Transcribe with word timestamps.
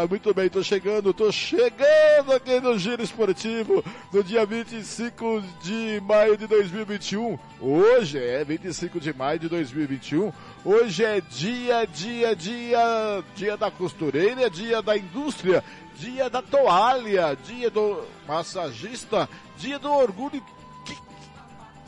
Ah, 0.00 0.06
muito 0.06 0.32
bem, 0.32 0.48
tô 0.48 0.62
chegando, 0.62 1.12
tô 1.12 1.32
chegando 1.32 2.32
aqui 2.32 2.60
no 2.60 2.78
Giro 2.78 3.02
Esportivo 3.02 3.84
no 4.12 4.22
dia 4.22 4.46
25 4.46 5.42
de 5.60 6.00
maio 6.06 6.36
de 6.36 6.46
2021. 6.46 7.36
Hoje 7.60 8.16
é 8.16 8.44
25 8.44 9.00
de 9.00 9.12
maio 9.12 9.40
de 9.40 9.48
2021. 9.48 10.32
Hoje 10.64 11.04
é 11.04 11.20
dia, 11.20 11.84
dia, 11.84 12.36
dia, 12.36 13.24
dia 13.34 13.56
da 13.56 13.72
costureira, 13.72 14.48
dia 14.48 14.80
da 14.80 14.96
indústria, 14.96 15.64
dia 15.96 16.30
da 16.30 16.42
toalha, 16.42 17.36
dia 17.44 17.68
do 17.68 18.04
massagista, 18.24 19.28
dia 19.56 19.80
do 19.80 19.92
orgulho 19.92 20.40
que, 20.84 20.96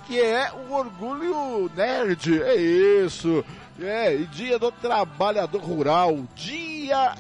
que 0.08 0.20
é 0.20 0.50
o 0.68 0.72
orgulho 0.72 1.70
nerd. 1.77 2.42
É 2.42 2.56
isso. 2.56 3.45
É, 3.80 4.14
e 4.14 4.27
dia 4.27 4.58
do 4.58 4.72
trabalhador 4.72 5.62
rural, 5.62 6.18
dia 6.34 7.14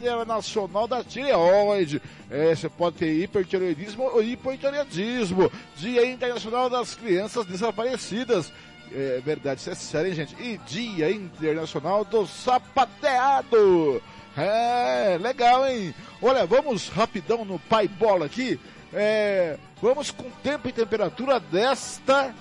internacional 0.00 0.86
da 0.86 1.02
tireoide. 1.02 2.00
É, 2.30 2.54
você 2.54 2.68
pode 2.68 2.96
ter 2.96 3.12
hipertireoidismo 3.22 4.04
ou 4.04 4.22
hipotireoidismo. 4.22 5.50
Dia 5.76 6.06
internacional 6.06 6.68
das 6.68 6.94
crianças 6.94 7.46
desaparecidas. 7.46 8.52
É 8.92 9.20
verdade, 9.24 9.60
isso 9.60 9.70
é 9.70 9.74
sério, 9.74 10.08
hein, 10.08 10.14
gente? 10.14 10.34
E 10.40 10.58
dia 10.66 11.10
internacional 11.10 12.04
do 12.04 12.26
sapateado. 12.26 14.00
É, 14.36 15.18
legal, 15.20 15.66
hein? 15.66 15.94
Olha, 16.20 16.46
vamos 16.46 16.88
rapidão 16.88 17.44
no 17.44 17.58
pai 17.58 17.88
bola 17.88 18.26
aqui. 18.26 18.60
É, 18.92 19.58
vamos 19.82 20.10
com 20.10 20.30
tempo 20.42 20.68
e 20.68 20.72
temperatura 20.72 21.40
desta 21.40 22.34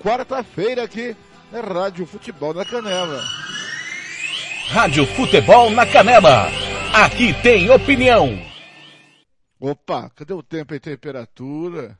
quarta-feira 0.00 0.84
aqui 0.84 1.16
é 1.52 1.60
Rádio 1.60 2.06
Futebol 2.06 2.52
na 2.52 2.64
Canela. 2.64 3.22
Rádio 4.68 5.06
Futebol 5.06 5.70
na 5.70 5.86
Canela. 5.86 6.50
Aqui 7.00 7.32
tem 7.44 7.70
opinião. 7.70 8.26
Opa, 9.60 10.10
cadê 10.10 10.32
o 10.32 10.42
tempo 10.42 10.74
e 10.74 10.80
temperatura? 10.80 11.96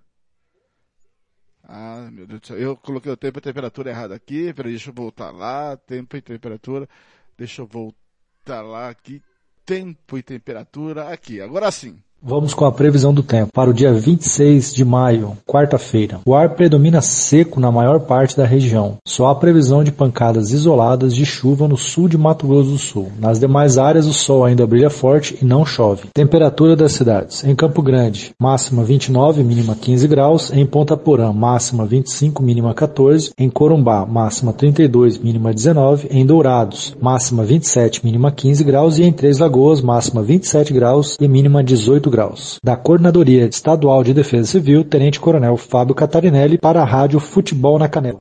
Ah, 1.62 2.08
meu 2.10 2.26
Deus 2.26 2.40
do 2.40 2.46
céu. 2.48 2.58
Eu 2.58 2.76
coloquei 2.76 3.12
o 3.12 3.16
tempo 3.16 3.38
e 3.38 3.40
temperatura 3.40 3.90
errado 3.90 4.10
aqui. 4.10 4.52
Peraí, 4.52 4.72
deixa 4.72 4.90
eu 4.90 4.94
voltar 4.94 5.30
lá. 5.30 5.76
Tempo 5.76 6.16
e 6.16 6.20
temperatura. 6.20 6.88
Deixa 7.36 7.62
eu 7.62 7.66
voltar 7.68 8.60
lá 8.62 8.88
aqui. 8.88 9.22
Tempo 9.64 10.18
e 10.18 10.22
temperatura 10.22 11.12
aqui. 11.12 11.40
Agora 11.40 11.70
sim. 11.70 12.02
Vamos 12.20 12.52
com 12.52 12.64
a 12.64 12.72
previsão 12.72 13.14
do 13.14 13.22
tempo. 13.22 13.52
Para 13.52 13.70
o 13.70 13.72
dia 13.72 13.92
26 13.92 14.74
de 14.74 14.84
maio, 14.84 15.38
quarta-feira, 15.46 16.18
o 16.26 16.34
ar 16.34 16.50
predomina 16.50 17.00
seco 17.00 17.60
na 17.60 17.70
maior 17.70 18.00
parte 18.00 18.36
da 18.36 18.44
região. 18.44 18.96
Só 19.06 19.28
há 19.28 19.34
previsão 19.36 19.84
de 19.84 19.92
pancadas 19.92 20.50
isoladas 20.50 21.14
de 21.14 21.24
chuva 21.24 21.68
no 21.68 21.76
sul 21.76 22.08
de 22.08 22.18
Mato 22.18 22.48
Grosso 22.48 22.70
do 22.70 22.78
Sul. 22.78 23.12
Nas 23.20 23.38
demais 23.38 23.78
áreas, 23.78 24.04
o 24.06 24.12
sol 24.12 24.44
ainda 24.44 24.66
brilha 24.66 24.90
forte 24.90 25.38
e 25.40 25.44
não 25.44 25.64
chove. 25.64 26.08
Temperatura 26.12 26.74
das 26.74 26.90
cidades. 26.90 27.44
Em 27.44 27.54
Campo 27.54 27.80
Grande, 27.82 28.32
máxima 28.36 28.82
29, 28.82 29.44
mínima 29.44 29.76
15 29.76 30.08
graus. 30.08 30.50
Em 30.52 30.66
Ponta 30.66 30.96
Porã, 30.96 31.32
máxima 31.32 31.86
25, 31.86 32.42
mínima 32.42 32.74
14. 32.74 33.30
Em 33.38 33.48
Corumbá, 33.48 34.04
máxima 34.04 34.52
32, 34.52 35.18
mínima 35.18 35.54
19. 35.54 36.08
Em 36.10 36.26
Dourados, 36.26 36.96
máxima 37.00 37.44
27, 37.44 38.04
mínima 38.04 38.32
15 38.32 38.64
graus. 38.64 38.98
E 38.98 39.04
em 39.04 39.12
Três 39.12 39.38
Lagoas, 39.38 39.80
máxima 39.80 40.20
27 40.20 40.72
graus 40.72 41.16
e 41.20 41.28
mínima 41.28 41.62
18 41.62 42.07
graus. 42.10 42.58
Da 42.62 42.76
Coordenadoria 42.76 43.46
Estadual 43.46 44.04
de 44.04 44.14
Defesa 44.14 44.52
Civil, 44.52 44.84
Tenente 44.84 45.20
Coronel 45.20 45.56
Fábio 45.56 45.94
Catarinelli, 45.94 46.58
para 46.58 46.82
a 46.82 46.84
Rádio 46.84 47.20
Futebol 47.20 47.78
na 47.78 47.88
Canela. 47.88 48.18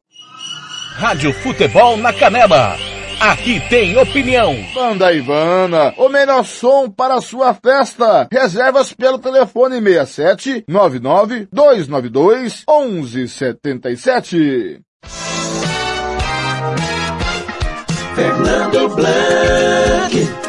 Rádio 0.95 1.31
Futebol 1.33 1.97
na 1.97 2.11
Canela. 2.11 2.75
Aqui 3.19 3.59
tem 3.67 3.97
opinião. 3.97 4.55
Banda 4.75 5.11
Ivana, 5.11 5.91
o 5.97 6.07
melhor 6.07 6.45
som 6.45 6.89
para 6.89 7.15
a 7.15 7.21
sua 7.21 7.53
festa. 7.53 8.27
Reservas 8.31 8.93
pelo 8.93 9.17
telefone 9.17 9.81
67 9.81 10.65
99 10.67 11.47
292 11.51 12.63
1177. 12.67 14.81
Fernando 18.15 18.95
Blanc. 18.95 20.46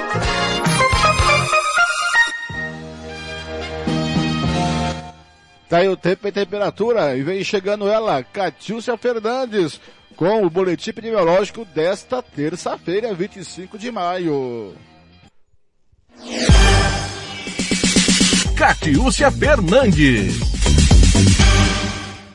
Tá 5.68 5.78
aí 5.78 5.88
o 5.88 5.96
tempo 5.96 6.26
e 6.26 6.32
temperatura 6.32 7.14
e 7.14 7.22
vem 7.22 7.44
chegando 7.44 7.88
ela, 7.88 8.22
Catiúcia 8.22 8.96
Fernandes, 8.96 9.78
com 10.16 10.42
o 10.42 10.48
boletim 10.48 10.90
epidemiológico 10.90 11.64
desta 11.66 12.22
terça-feira, 12.22 13.12
25 13.12 13.76
de 13.76 13.90
maio. 13.90 14.74
Catiúcia 18.56 19.30
Fernandes. 19.30 20.40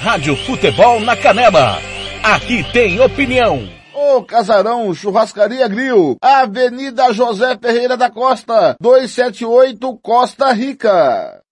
Rádio 0.00 0.36
Futebol 0.36 1.00
na 1.00 1.16
Canela. 1.16 1.78
Aqui 2.22 2.64
tem 2.72 3.00
opinião. 3.00 3.79
O 3.94 4.22
Casarão 4.22 4.94
Churrascaria 4.94 5.66
Grill, 5.66 6.16
Avenida 6.22 7.12
José 7.12 7.58
Ferreira 7.58 7.96
da 7.96 8.08
Costa, 8.08 8.76
278 8.80 9.98
Costa 9.98 10.52
Rica. 10.52 11.42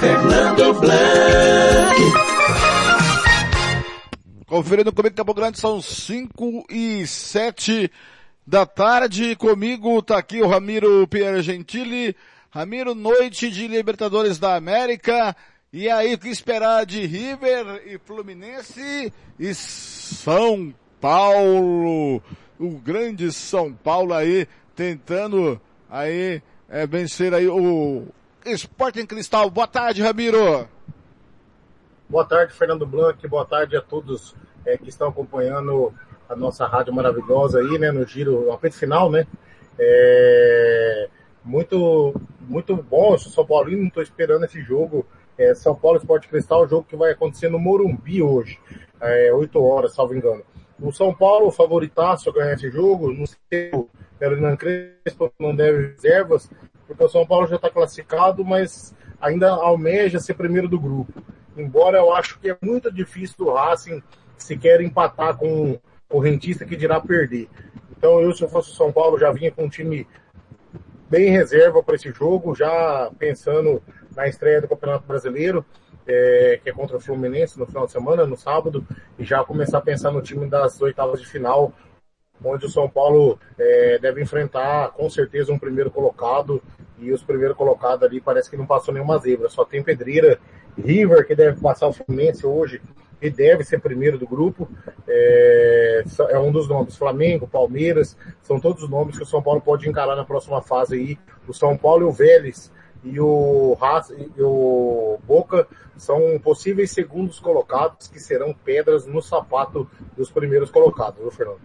Fernando 0.00 0.74
Blanc. 0.74 1.98
Conferindo 4.46 4.92
comigo 4.92 5.16
Campo 5.16 5.34
Grande, 5.34 5.58
são 5.58 5.80
5 5.80 6.66
e 6.70 7.06
7 7.06 7.90
da 8.46 8.64
tarde. 8.64 9.36
Comigo 9.36 10.00
tá 10.02 10.18
aqui 10.18 10.40
o 10.40 10.48
Ramiro 10.48 11.06
Pierre 11.08 11.42
Gentili. 11.42 12.14
Ramiro, 12.50 12.94
noite 12.94 13.50
de 13.50 13.68
Libertadores 13.68 14.38
da 14.38 14.54
América. 14.54 15.36
E 15.70 15.90
aí, 15.90 16.14
o 16.14 16.18
que 16.18 16.30
esperar 16.30 16.86
de 16.86 17.04
River 17.04 17.82
e 17.84 17.98
Fluminense 17.98 19.12
e 19.38 19.54
São 19.54 20.72
Paulo? 20.98 22.22
O 22.58 22.70
grande 22.82 23.30
São 23.30 23.70
Paulo 23.74 24.14
aí 24.14 24.48
tentando 24.74 25.60
aí 25.90 26.42
é, 26.70 26.86
vencer 26.86 27.34
aí 27.34 27.46
o 27.46 28.06
Sporting 28.46 29.04
Cristal. 29.04 29.50
Boa 29.50 29.66
tarde, 29.66 30.00
Ramiro. 30.00 30.66
Boa 32.08 32.24
tarde, 32.24 32.54
Fernando 32.54 32.86
Blanc. 32.86 33.28
Boa 33.28 33.44
tarde 33.44 33.76
a 33.76 33.82
todos 33.82 34.34
é, 34.64 34.78
que 34.78 34.88
estão 34.88 35.08
acompanhando 35.08 35.92
a 36.30 36.34
nossa 36.34 36.66
rádio 36.66 36.94
maravilhosa 36.94 37.58
aí, 37.58 37.78
né, 37.78 37.92
no 37.92 38.06
giro, 38.06 38.46
no 38.46 38.52
apito 38.52 38.76
final, 38.76 39.10
né? 39.10 39.26
É, 39.78 41.10
muito, 41.44 42.14
muito 42.40 42.74
bom. 42.74 43.12
Eu 43.12 43.18
sou 43.18 43.30
São 43.30 43.44
Paulino, 43.44 43.82
não 43.82 43.88
estou 43.88 44.02
esperando 44.02 44.46
esse 44.46 44.62
jogo. 44.62 45.06
É, 45.38 45.54
São 45.54 45.74
Paulo 45.74 45.98
Esporte 45.98 46.28
Cristal, 46.28 46.64
o 46.64 46.68
jogo 46.68 46.86
que 46.88 46.96
vai 46.96 47.12
acontecer 47.12 47.48
no 47.48 47.58
Morumbi 47.58 48.20
hoje, 48.22 48.58
é, 49.00 49.32
8 49.32 49.62
horas, 49.62 49.94
salvo 49.94 50.14
engano. 50.14 50.42
O 50.80 50.92
São 50.92 51.14
Paulo, 51.14 51.50
favoritaço 51.50 52.28
a 52.28 52.32
ganhar 52.32 52.54
esse 52.54 52.70
jogo, 52.70 53.12
no 53.12 53.24
seu 53.26 53.88
Ferdinand 54.18 54.56
Crespo 54.56 55.32
não 55.38 55.54
deve 55.54 55.92
reservas, 55.92 56.50
porque 56.86 57.04
o 57.04 57.08
São 57.08 57.26
Paulo 57.26 57.46
já 57.46 57.56
está 57.56 57.70
classificado, 57.70 58.44
mas 58.44 58.94
ainda 59.20 59.50
almeja 59.50 60.18
ser 60.18 60.34
primeiro 60.34 60.68
do 60.68 60.78
grupo. 60.78 61.22
Embora 61.56 61.98
eu 61.98 62.12
acho 62.12 62.38
que 62.38 62.50
é 62.50 62.56
muito 62.62 62.90
difícil 62.92 63.36
do 63.38 63.52
Racing 63.52 64.02
sequer 64.36 64.80
empatar 64.80 65.36
com 65.36 65.78
o 66.10 66.18
rentista 66.18 66.64
que 66.64 66.76
dirá 66.76 67.00
perder. 67.00 67.48
Então 67.96 68.20
eu, 68.20 68.32
se 68.32 68.42
eu 68.42 68.48
fosse 68.48 68.70
o 68.70 68.74
São 68.74 68.92
Paulo, 68.92 69.18
já 69.18 69.30
vinha 69.32 69.50
com 69.50 69.64
um 69.64 69.68
time 69.68 70.06
bem 71.10 71.30
reserva 71.30 71.82
para 71.82 71.96
esse 71.96 72.10
jogo, 72.12 72.54
já 72.54 73.10
pensando 73.18 73.82
na 74.18 74.26
estreia 74.26 74.60
do 74.60 74.66
Campeonato 74.66 75.06
Brasileiro, 75.06 75.64
é, 76.04 76.58
que 76.60 76.68
é 76.68 76.72
contra 76.72 76.96
o 76.96 77.00
Fluminense 77.00 77.56
no 77.56 77.66
final 77.66 77.86
de 77.86 77.92
semana, 77.92 78.26
no 78.26 78.36
sábado, 78.36 78.84
e 79.16 79.24
já 79.24 79.44
começar 79.44 79.78
a 79.78 79.80
pensar 79.80 80.10
no 80.10 80.20
time 80.20 80.44
das 80.46 80.80
oitavas 80.82 81.20
de 81.20 81.26
final, 81.26 81.72
onde 82.44 82.66
o 82.66 82.68
São 82.68 82.88
Paulo 82.88 83.38
é, 83.56 83.96
deve 84.00 84.20
enfrentar 84.20 84.90
com 84.90 85.08
certeza 85.08 85.52
um 85.52 85.58
primeiro 85.58 85.88
colocado, 85.88 86.60
e 86.98 87.12
os 87.12 87.22
primeiros 87.22 87.56
colocados 87.56 88.02
ali 88.02 88.20
parece 88.20 88.50
que 88.50 88.56
não 88.56 88.66
passou 88.66 88.92
nenhuma 88.92 89.18
zebra, 89.18 89.48
só 89.48 89.64
tem 89.64 89.84
Pedreira, 89.84 90.40
River, 90.76 91.24
que 91.24 91.36
deve 91.36 91.60
passar 91.60 91.86
o 91.86 91.92
Fluminense 91.92 92.44
hoje, 92.44 92.82
e 93.22 93.30
deve 93.30 93.62
ser 93.62 93.80
primeiro 93.80 94.18
do 94.18 94.26
grupo. 94.26 94.68
É, 95.06 96.04
é, 96.30 96.38
um 96.38 96.52
dos 96.52 96.68
nomes. 96.68 96.96
Flamengo, 96.96 97.48
Palmeiras, 97.48 98.16
são 98.42 98.60
todos 98.60 98.84
os 98.84 98.88
nomes 98.88 99.16
que 99.16 99.24
o 99.24 99.26
São 99.26 99.42
Paulo 99.42 99.60
pode 99.60 99.88
encarar 99.88 100.14
na 100.14 100.24
próxima 100.24 100.62
fase 100.62 100.94
aí. 100.94 101.18
O 101.48 101.52
São 101.52 101.76
Paulo 101.76 102.02
e 102.02 102.08
o 102.08 102.12
Vélez 102.12 102.70
e 103.04 103.20
o, 103.20 103.76
e 104.36 104.42
o 104.42 105.18
Boca 105.24 105.66
são 105.96 106.38
possíveis 106.42 106.90
segundos 106.90 107.38
colocados 107.38 108.08
que 108.08 108.18
serão 108.18 108.52
pedras 108.52 109.06
no 109.06 109.22
sapato 109.22 109.88
dos 110.16 110.30
primeiros 110.30 110.70
colocados, 110.70 111.20
viu, 111.20 111.30
Fernando? 111.30 111.60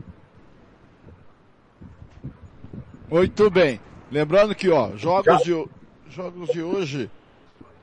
Muito 3.09 3.49
bem. 3.49 3.79
Lembrando 4.11 4.55
que, 4.55 4.69
ó, 4.69 4.95
jogos, 4.95 5.43
de, 5.43 5.67
jogos 6.09 6.49
de 6.49 6.61
hoje 6.61 7.09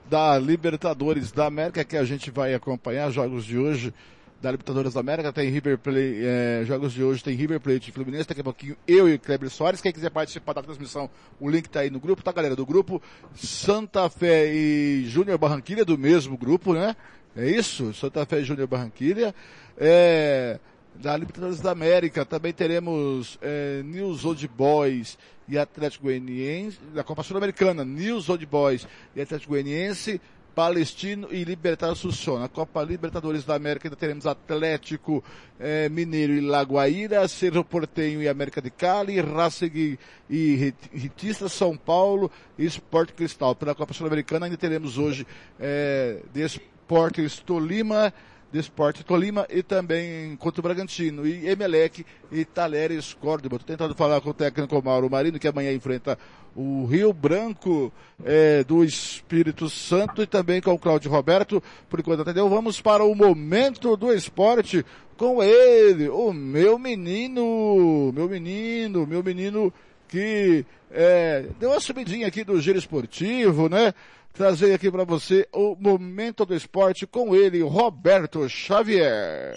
da 0.08 0.38
Libertadores 0.38 1.30
da 1.30 1.46
América 1.46 1.84
que 1.84 1.96
a 1.96 2.04
gente 2.04 2.30
vai 2.30 2.54
acompanhar, 2.54 3.10
jogos 3.10 3.44
de 3.44 3.56
hoje 3.56 3.94
da 4.40 4.50
Libertadores 4.50 4.94
da 4.94 5.00
América, 5.00 5.32
tem 5.32 5.50
River 5.50 5.76
Plate, 5.78 6.20
é, 6.22 6.64
jogos 6.64 6.92
de 6.92 7.02
hoje 7.02 7.22
tem 7.22 7.36
River 7.36 7.60
Plate 7.60 7.90
e 7.90 7.92
Fluminense, 7.92 8.28
daqui 8.28 8.40
a 8.40 8.44
pouquinho 8.44 8.76
eu 8.88 9.08
e 9.08 9.18
Kleber 9.18 9.50
Soares, 9.50 9.82
quem 9.82 9.92
quiser 9.92 10.10
participar 10.10 10.54
da 10.54 10.62
transmissão, 10.62 11.10
o 11.38 11.48
link 11.48 11.68
tá 11.68 11.80
aí 11.80 11.90
no 11.90 12.00
grupo, 12.00 12.22
tá 12.22 12.32
galera, 12.32 12.56
do 12.56 12.64
grupo 12.64 13.02
Santa 13.34 14.08
Fé 14.08 14.52
e 14.52 15.04
Júnior 15.06 15.36
Barranquilha, 15.36 15.84
do 15.84 15.98
mesmo 15.98 16.38
grupo, 16.38 16.72
né? 16.72 16.96
É 17.36 17.48
isso? 17.48 17.92
Santa 17.92 18.24
Fé 18.24 18.40
e 18.40 18.44
Júnior 18.44 18.66
Barranquilha. 18.66 19.34
É, 19.76 20.58
da 20.94 21.16
Libertadores 21.16 21.60
da 21.60 21.70
América 21.70 22.24
também 22.24 22.52
teremos 22.52 23.38
é, 23.40 23.82
News 23.84 24.24
Old 24.24 24.48
Boys 24.48 25.18
e 25.48 25.58
Atlético 25.58 26.04
Goianiense, 26.04 26.78
da 26.94 27.02
Copa 27.04 27.22
Sul-Americana, 27.22 27.84
News 27.84 28.28
Old 28.28 28.44
Boys 28.46 28.86
e 29.14 29.20
Atlético 29.20 29.52
Goianiense, 29.52 30.20
Palestino 30.54 31.28
e 31.30 31.44
Libertar 31.44 31.92
Assunção. 31.92 32.38
Na 32.38 32.48
Copa 32.48 32.82
Libertadores 32.82 33.44
da 33.44 33.54
América 33.54 33.88
ainda 33.88 33.96
teremos 33.96 34.26
Atlético 34.26 35.22
eh, 35.58 35.88
Mineiro 35.88 36.32
e 36.32 36.40
Lagoaíra, 36.40 37.26
Cerro 37.28 37.64
Portenho 37.64 38.22
e 38.22 38.28
América 38.28 38.60
de 38.60 38.70
Cali, 38.70 39.20
Racing 39.20 39.98
e 40.28 40.74
Ritista, 40.92 41.48
São 41.48 41.76
Paulo 41.76 42.30
e 42.58 42.64
Sport 42.66 43.12
Cristal. 43.12 43.54
Pela 43.54 43.74
Copa 43.74 43.94
Sul-Americana 43.94 44.46
ainda 44.46 44.56
teremos 44.56 44.98
hoje 44.98 45.26
eh, 45.58 46.20
Desportes 46.32 47.38
Tolima, 47.38 48.12
Desporte 48.52 49.04
Tolima 49.04 49.46
e 49.48 49.62
também 49.62 50.36
contra 50.36 50.60
o 50.60 50.62
Bragantino. 50.62 51.26
E 51.26 51.48
Emelec 51.48 52.04
e 52.30 52.44
Talheres 52.44 53.14
Córdoba. 53.14 53.56
Estou 53.56 53.76
tentando 53.76 53.94
falar 53.94 54.20
com 54.20 54.30
o 54.30 54.34
técnico 54.34 54.82
Mauro 54.82 55.10
Marino, 55.10 55.38
que 55.38 55.48
amanhã 55.48 55.72
enfrenta 55.72 56.18
o 56.54 56.84
Rio 56.86 57.12
Branco 57.12 57.92
é, 58.24 58.64
do 58.64 58.82
Espírito 58.84 59.70
Santo 59.70 60.22
e 60.22 60.26
também 60.26 60.60
com 60.60 60.72
o 60.72 60.78
Cláudio 60.78 61.10
Roberto. 61.10 61.62
Por 61.88 62.00
enquanto, 62.00 62.22
entendeu? 62.22 62.48
Vamos 62.48 62.80
para 62.80 63.04
o 63.04 63.14
momento 63.14 63.96
do 63.96 64.12
esporte 64.12 64.84
com 65.16 65.42
ele, 65.42 66.08
o 66.08 66.32
meu 66.32 66.78
menino, 66.78 68.10
meu 68.14 68.26
menino, 68.26 69.06
meu 69.06 69.22
menino 69.22 69.72
que 70.08 70.64
é, 70.90 71.44
deu 71.60 71.70
uma 71.70 71.78
subidinha 71.78 72.26
aqui 72.26 72.42
do 72.42 72.60
giro 72.60 72.78
esportivo, 72.78 73.68
né? 73.68 73.94
Trazer 74.32 74.74
aqui 74.74 74.90
para 74.90 75.04
você 75.04 75.46
o 75.52 75.76
momento 75.78 76.44
do 76.44 76.54
esporte 76.54 77.06
com 77.06 77.34
ele, 77.34 77.62
Roberto 77.62 78.48
Xavier. 78.48 79.54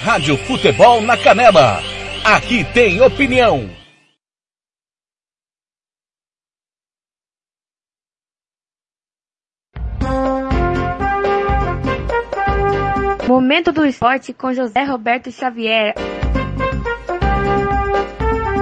Rádio 0.00 0.36
Futebol 0.38 1.02
na 1.02 1.16
Canela. 1.16 1.82
Aqui 2.24 2.64
tem 2.72 3.00
opinião. 3.00 3.70
Momento 13.28 13.70
do 13.70 13.86
esporte 13.86 14.32
com 14.32 14.52
José 14.52 14.82
Roberto 14.82 15.30
Xavier 15.30 15.94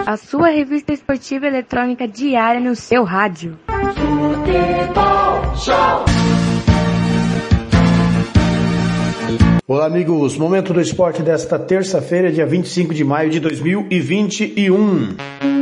a 0.09 0.17
sua 0.17 0.49
revista 0.49 0.91
esportiva 0.91 1.47
eletrônica 1.47 2.09
diária 2.09 2.59
no 2.59 2.75
seu 2.75 3.05
rádio. 3.05 3.59
Olá, 9.67 9.85
amigos. 9.85 10.38
Momento 10.38 10.73
do 10.73 10.81
esporte 10.81 11.21
desta 11.21 11.59
terça-feira, 11.59 12.33
dia 12.33 12.47
25 12.47 12.95
de 12.95 13.05
maio 13.05 13.29
de 13.29 13.38
2021. 13.38 15.58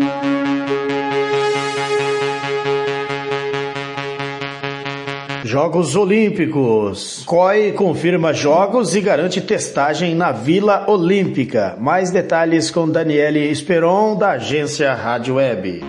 Jogos 5.47 5.95
Olímpicos. 5.95 7.23
COI 7.25 7.71
confirma 7.71 8.35
jogos 8.35 8.97
e 8.97 9.01
garante 9.01 9.41
testagem 9.41 10.13
na 10.13 10.33
Vila 10.33 10.91
Olímpica. 10.91 11.77
Mais 11.79 12.11
detalhes 12.11 12.69
com 12.69 12.91
Daniele 12.91 13.49
Esperon, 13.49 14.17
da 14.17 14.33
agência 14.33 14.93
Rádio 14.93 15.37
Web. 15.37 15.85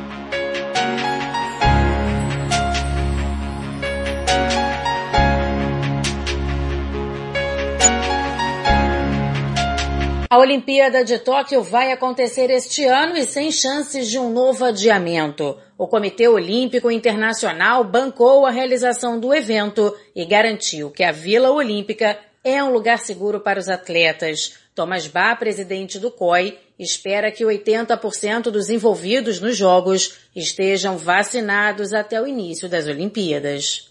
A 10.30 10.38
Olimpíada 10.38 11.04
de 11.04 11.18
Tóquio 11.18 11.64
vai 11.64 11.92
acontecer 11.92 12.52
este 12.52 12.86
ano 12.86 13.18
e 13.18 13.26
sem 13.26 13.50
chances 13.50 14.08
de 14.08 14.20
um 14.20 14.30
novo 14.30 14.64
adiamento. 14.66 15.58
O 15.78 15.88
Comitê 15.88 16.28
Olímpico 16.28 16.90
Internacional 16.90 17.84
bancou 17.84 18.48
a 18.48 18.50
realização 18.50 19.20
do 19.20 19.32
evento 19.32 19.96
e 20.16 20.26
garantiu 20.26 20.90
que 20.90 21.04
a 21.04 21.12
Vila 21.12 21.52
Olímpica 21.52 22.18
é 22.44 22.64
um 22.64 22.72
lugar 22.72 22.98
seguro 22.98 23.40
para 23.40 23.60
os 23.60 23.70
atletas. 23.70 24.58
Thomas 24.78 25.08
Bach, 25.08 25.40
presidente 25.40 25.98
do 25.98 26.12
COI, 26.12 26.56
espera 26.78 27.32
que 27.32 27.44
80% 27.44 28.52
dos 28.52 28.70
envolvidos 28.70 29.42
nos 29.42 29.58
Jogos 29.58 30.14
estejam 30.36 31.00
vacinados 31.00 31.94
até 31.94 32.22
o 32.22 32.28
início 32.28 32.70
das 32.70 32.86
Olimpíadas. 32.86 33.90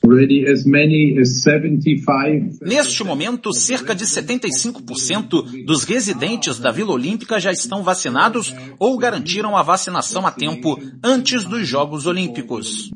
Neste 2.63 3.03
momento, 3.03 3.53
cerca 3.53 3.97
de 3.97 4.05
75% 4.05 5.65
dos 5.65 5.83
residentes 5.83 6.61
da 6.61 6.71
Vila 6.71 6.93
Olímpica 6.93 7.41
já 7.41 7.51
estão 7.51 7.83
vacinados 7.83 8.55
ou 8.79 8.97
garantiram 8.97 9.57
a 9.57 9.65
vacinação 9.65 10.25
a 10.25 10.31
tempo 10.31 10.79
antes 11.03 11.43
dos 11.43 11.67
Jogos 11.67 12.07
Olímpicos. 12.07 12.93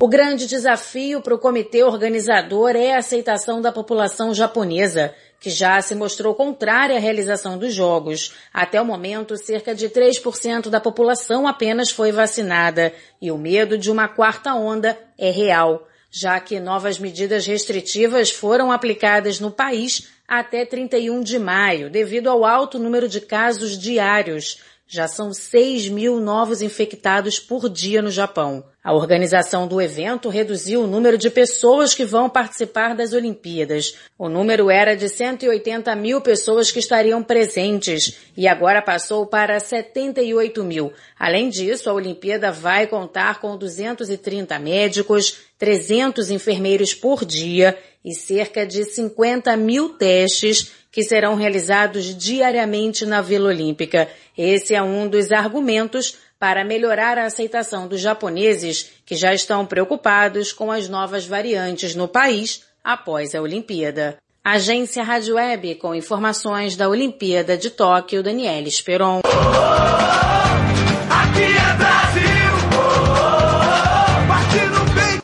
O 0.00 0.08
grande 0.08 0.46
desafio 0.46 1.20
para 1.20 1.34
o 1.34 1.38
comitê 1.38 1.84
organizador 1.84 2.70
é 2.70 2.94
a 2.94 3.00
aceitação 3.00 3.60
da 3.60 3.70
população 3.70 4.32
japonesa 4.32 5.12
que 5.44 5.50
já 5.50 5.78
se 5.82 5.94
mostrou 5.94 6.34
contrária 6.34 6.96
à 6.96 6.98
realização 6.98 7.58
dos 7.58 7.74
jogos. 7.74 8.32
Até 8.50 8.80
o 8.80 8.84
momento, 8.84 9.36
cerca 9.36 9.74
de 9.74 9.90
3% 9.90 10.70
da 10.70 10.80
população 10.80 11.46
apenas 11.46 11.90
foi 11.90 12.10
vacinada 12.10 12.94
e 13.20 13.30
o 13.30 13.36
medo 13.36 13.76
de 13.76 13.90
uma 13.90 14.08
quarta 14.08 14.54
onda 14.54 14.98
é 15.18 15.30
real, 15.30 15.86
já 16.10 16.40
que 16.40 16.58
novas 16.58 16.98
medidas 16.98 17.44
restritivas 17.44 18.30
foram 18.30 18.72
aplicadas 18.72 19.38
no 19.38 19.50
país 19.50 20.08
até 20.26 20.64
31 20.64 21.20
de 21.22 21.38
maio, 21.38 21.90
devido 21.90 22.28
ao 22.30 22.46
alto 22.46 22.78
número 22.78 23.06
de 23.06 23.20
casos 23.20 23.78
diários. 23.78 24.62
Já 24.86 25.08
são 25.08 25.32
6 25.32 25.88
mil 25.88 26.20
novos 26.20 26.60
infectados 26.60 27.40
por 27.40 27.70
dia 27.70 28.02
no 28.02 28.10
Japão. 28.10 28.64
A 28.82 28.92
organização 28.92 29.66
do 29.66 29.80
evento 29.80 30.28
reduziu 30.28 30.82
o 30.82 30.86
número 30.86 31.16
de 31.16 31.30
pessoas 31.30 31.94
que 31.94 32.04
vão 32.04 32.28
participar 32.28 32.94
das 32.94 33.14
Olimpíadas. 33.14 33.94
O 34.18 34.28
número 34.28 34.70
era 34.70 34.94
de 34.94 35.08
180 35.08 35.96
mil 35.96 36.20
pessoas 36.20 36.70
que 36.70 36.80
estariam 36.80 37.22
presentes 37.22 38.18
e 38.36 38.46
agora 38.46 38.82
passou 38.82 39.26
para 39.26 39.58
78 39.58 40.62
mil. 40.62 40.92
Além 41.18 41.48
disso, 41.48 41.88
a 41.88 41.94
Olimpíada 41.94 42.52
vai 42.52 42.86
contar 42.86 43.40
com 43.40 43.56
230 43.56 44.58
médicos, 44.58 45.38
300 45.58 46.30
enfermeiros 46.30 46.92
por 46.92 47.24
dia 47.24 47.74
e 48.04 48.14
cerca 48.14 48.66
de 48.66 48.84
50 48.84 49.56
mil 49.56 49.90
testes 49.90 50.72
que 50.92 51.02
serão 51.02 51.34
realizados 51.34 52.16
diariamente 52.16 53.04
na 53.04 53.20
Vila 53.20 53.48
Olímpica. 53.48 54.08
Esse 54.36 54.74
é 54.74 54.82
um 54.82 55.08
dos 55.08 55.32
argumentos 55.32 56.16
para 56.38 56.64
melhorar 56.64 57.18
a 57.18 57.24
aceitação 57.24 57.88
dos 57.88 58.00
japoneses 58.00 58.90
que 59.06 59.16
já 59.16 59.32
estão 59.32 59.64
preocupados 59.64 60.52
com 60.52 60.70
as 60.70 60.88
novas 60.88 61.26
variantes 61.26 61.94
no 61.94 62.06
país 62.06 62.62
após 62.82 63.34
a 63.34 63.40
Olimpíada. 63.40 64.18
Agência 64.44 65.02
Rádio 65.02 65.36
Web 65.36 65.76
com 65.76 65.94
informações 65.94 66.76
da 66.76 66.88
Olimpíada 66.88 67.56
de 67.56 67.70
Tóquio, 67.70 68.22
Daniela 68.22 68.68
Esperon. 68.68 69.22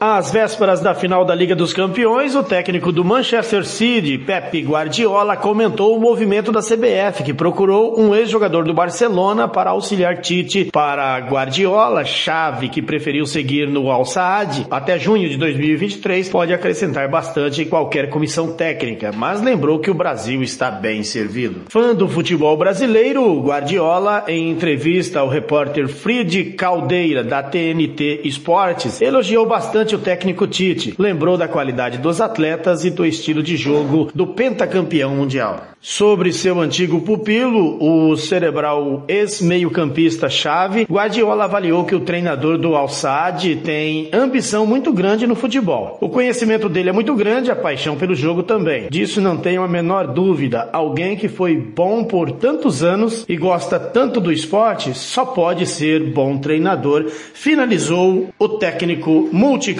Às 0.02 0.33
vésperas 0.33 0.80
da 0.80 0.95
final 0.95 1.26
da 1.26 1.35
Liga 1.35 1.54
dos 1.54 1.75
Campeões, 1.75 2.35
o 2.35 2.42
técnico 2.42 2.90
do 2.90 3.04
Manchester 3.04 3.66
City, 3.66 4.16
Pep 4.16 4.59
Guardiola, 4.62 5.37
comentou 5.37 5.95
o 5.95 6.00
movimento 6.00 6.50
da 6.50 6.62
CBF, 6.62 7.23
que 7.23 7.35
procurou 7.35 8.00
um 8.00 8.14
ex-jogador 8.14 8.64
do 8.64 8.73
Barcelona 8.73 9.47
para 9.47 9.73
auxiliar 9.73 10.23
Tite. 10.23 10.71
Para 10.73 11.19
Guardiola, 11.19 12.02
chave 12.02 12.71
que 12.71 12.80
preferiu 12.80 13.26
seguir 13.26 13.69
no 13.69 13.90
Al 13.90 14.07
Saad 14.07 14.66
até 14.71 14.99
junho 14.99 15.28
de 15.28 15.37
2023 15.37 16.30
pode 16.30 16.54
acrescentar 16.54 17.07
bastante 17.07 17.61
em 17.61 17.66
qualquer 17.66 18.09
comissão 18.09 18.54
técnica, 18.54 19.12
mas 19.14 19.42
lembrou 19.42 19.80
que 19.80 19.90
o 19.90 19.95
Brasil 19.95 20.42
está 20.42 20.71
bem 20.71 21.02
servido. 21.02 21.64
Fã 21.69 21.95
do 21.95 22.09
futebol 22.09 22.57
brasileiro, 22.57 23.38
Guardiola, 23.42 24.25
em 24.28 24.49
entrevista 24.49 25.21
ao 25.21 25.28
repórter 25.28 25.88
Fried 25.88 26.54
Caldeira 26.54 27.23
da 27.23 27.42
TNT 27.42 28.23
Esportes, 28.25 29.02
elogiou 29.02 29.45
bastante 29.45 29.89
o 29.94 29.99
técnico 29.99 30.47
Tite. 30.47 30.94
Lembrou 30.99 31.37
da 31.37 31.49
qualidade 31.49 31.99
dos 31.99 32.20
atletas 32.20 32.85
e 32.85 32.90
do 32.90 33.04
estilo 33.04 33.42
de 33.42 33.56
jogo 33.56 34.11
do 34.14 34.26
pentacampeão 34.26 35.14
mundial. 35.14 35.70
Sobre 35.82 36.30
seu 36.30 36.61
antigo 36.61 37.00
pupilo, 37.00 37.78
o 37.82 38.14
cerebral 38.14 39.02
ex-meio-campista 39.09 40.28
chave, 40.28 40.85
Guardiola 40.85 41.44
avaliou 41.44 41.87
que 41.87 41.94
o 41.94 42.00
treinador 42.00 42.59
do 42.59 42.76
Al 42.76 42.87
Sadd 42.87 43.56
tem 43.64 44.11
ambição 44.12 44.66
muito 44.66 44.92
grande 44.92 45.26
no 45.26 45.35
futebol. 45.35 45.97
O 45.99 46.11
conhecimento 46.11 46.68
dele 46.68 46.90
é 46.90 46.92
muito 46.92 47.14
grande, 47.14 47.50
a 47.50 47.56
paixão 47.56 47.97
pelo 47.97 48.14
jogo 48.14 48.42
também. 48.42 48.88
Disso 48.90 49.23
não 49.23 49.38
tenho 49.38 49.62
a 49.62 49.68
menor 49.68 50.06
dúvida. 50.09 50.68
Alguém 50.70 51.16
que 51.16 51.28
foi 51.28 51.56
bom 51.56 52.04
por 52.04 52.30
tantos 52.32 52.82
anos 52.82 53.25
e 53.26 53.35
gosta 53.35 53.80
tanto 53.80 54.20
do 54.20 54.30
esporte 54.30 54.92
só 54.92 55.25
pode 55.25 55.64
ser 55.64 56.12
bom 56.12 56.37
treinador, 56.37 57.06
finalizou 57.32 58.28
o 58.38 58.49
técnico 58.50 59.30
multicampeão. 59.32 59.80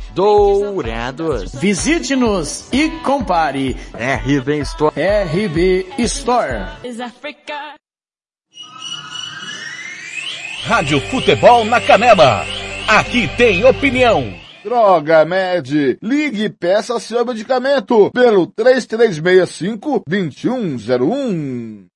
Dourados. 0.13 1.53
Visite-nos 1.55 2.67
e 2.71 2.89
compare. 3.03 3.75
RB 3.93 4.59
Store. 4.59 4.93
RB 4.95 5.85
Store. 5.99 6.65
Rádio 10.63 10.99
Futebol 11.09 11.65
na 11.65 11.81
Canela. 11.81 12.45
Aqui 12.87 13.27
tem 13.37 13.63
opinião. 13.65 14.33
Droga 14.63 15.25
Med, 15.25 15.97
ligue 16.03 16.43
e 16.43 16.49
peça 16.49 16.99
seu 16.99 17.25
medicamento 17.25 18.11
pelo 18.11 18.45
3365 18.45 20.03
2101. 20.07 21.90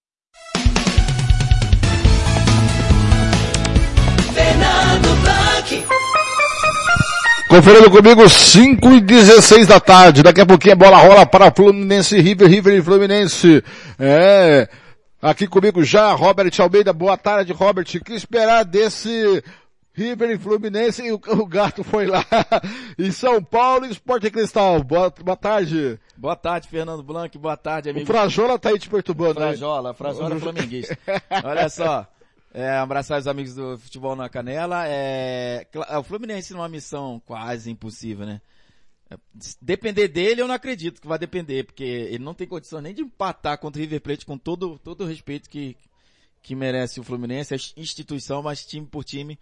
Conferindo 7.48 7.92
comigo 7.92 8.28
5 8.28 8.92
e 8.92 9.02
16 9.02 9.68
da 9.68 9.80
tarde. 9.80 10.24
Daqui 10.24 10.42
a 10.42 10.46
pouquinho 10.46 10.74
a 10.74 10.78
bola 10.78 10.98
rola 10.98 11.26
para 11.26 11.52
Fluminense 11.52 12.20
River, 12.20 12.50
River 12.50 12.80
e 12.80 12.82
Fluminense. 12.82 13.64
É. 14.00 14.68
Aqui 15.22 15.48
comigo 15.48 15.84
já, 15.84 16.12
Robert 16.14 16.52
Almeida. 16.60 16.92
Boa 16.92 17.18
tarde, 17.18 17.54
Robert. 17.54 17.86
O 17.96 18.04
que 18.04 18.14
esperar 18.14 18.66
desse 18.66 19.44
River 19.94 20.32
e 20.32 20.38
Fluminense? 20.38 21.04
E 21.04 21.12
o, 21.12 21.22
o 21.40 21.46
gato 21.46 21.84
foi 21.84 22.08
lá. 22.08 22.26
em 22.98 23.12
São 23.12 23.42
Paulo 23.44 23.86
e 23.86 23.92
Esporte 23.92 24.30
Cristal. 24.32 24.84
Boa, 24.84 25.14
boa 25.24 25.38
tarde. 25.38 26.00
Boa 26.18 26.36
tarde, 26.36 26.68
Fernando 26.68 27.04
Blanc. 27.04 27.38
Boa 27.38 27.56
tarde, 27.56 27.90
amigo. 27.90 28.04
O 28.04 28.08
Frajola 28.08 28.58
tá 28.58 28.70
aí 28.70 28.80
te 28.80 28.90
perturbando, 28.90 29.40
né? 29.40 29.48
Frajola, 29.50 29.94
Frajola 29.94 30.36
é 30.36 30.40
flamenguista. 30.40 30.98
Olha 31.44 31.70
só. 31.70 32.08
É, 32.58 32.70
abraçar 32.78 33.20
os 33.20 33.28
amigos 33.28 33.54
do 33.54 33.78
Futebol 33.78 34.16
na 34.16 34.30
Canela. 34.30 34.88
É, 34.88 35.68
o 36.00 36.04
Fluminense 36.04 36.54
numa 36.54 36.70
missão 36.70 37.22
quase 37.26 37.70
impossível, 37.70 38.26
né? 38.26 38.40
Depender 39.62 40.08
dele, 40.08 40.42
eu 40.42 40.48
não 40.48 40.56
acredito 40.56 41.02
que 41.02 41.08
vai 41.08 41.20
depender, 41.20 41.66
porque 41.66 41.84
ele 41.84 42.24
não 42.24 42.34
tem 42.34 42.48
condição 42.48 42.80
nem 42.80 42.94
de 42.94 43.02
empatar 43.02 43.58
contra 43.58 43.78
o 43.78 43.84
River 43.84 44.00
Plate 44.00 44.26
com 44.26 44.38
todo, 44.38 44.80
todo 44.80 45.04
o 45.04 45.06
respeito 45.06 45.50
que, 45.50 45.76
que 46.42 46.56
merece 46.56 46.98
o 46.98 47.04
Fluminense, 47.04 47.54
a 47.54 47.58
instituição, 47.76 48.42
mas 48.42 48.66
time 48.66 48.88
por 48.88 49.04
time. 49.04 49.38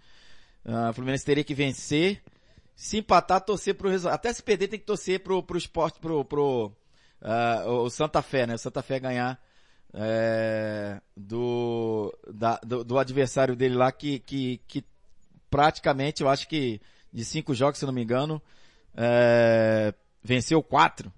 Uh, 0.66 0.90
o 0.90 0.94
Fluminense 0.94 1.24
teria 1.24 1.44
que 1.44 1.54
vencer. 1.54 2.20
Se 2.76 2.98
empatar, 2.98 3.42
torcer 3.42 3.76
pro 3.76 3.92
resultado. 3.92 4.16
Até 4.16 4.34
se 4.34 4.42
perder, 4.42 4.70
tem 4.70 4.80
que 4.80 4.88
torcer 4.88 5.20
pro, 5.20 5.44
pro 5.44 5.56
esporte, 5.56 6.00
pro, 6.00 6.26
pro 6.26 6.72
uh, 7.22 7.70
o 7.70 7.92
Santa 7.92 8.24
Fé, 8.24 8.48
né? 8.48 8.56
O 8.56 8.58
Santa 8.58 8.82
Fé 8.82 9.00
ganhar 9.00 9.40
é, 9.94 11.00
do, 11.16 12.14
da, 12.34 12.60
do, 12.66 12.84
do, 12.84 12.98
adversário 12.98 13.56
dele 13.56 13.76
lá 13.76 13.92
que, 13.92 14.20
que, 14.20 14.60
que 14.68 14.84
praticamente, 15.50 16.24
eu 16.24 16.30
acho 16.30 16.48
que 16.48 16.82
de 17.12 17.24
cinco 17.24 17.54
jogos, 17.54 17.78
se 17.78 17.86
não 17.86 17.94
me 17.94 18.02
engano, 18.02 18.42
é, 18.96 19.94
venceu 20.24 20.64
quatro. 20.64 21.12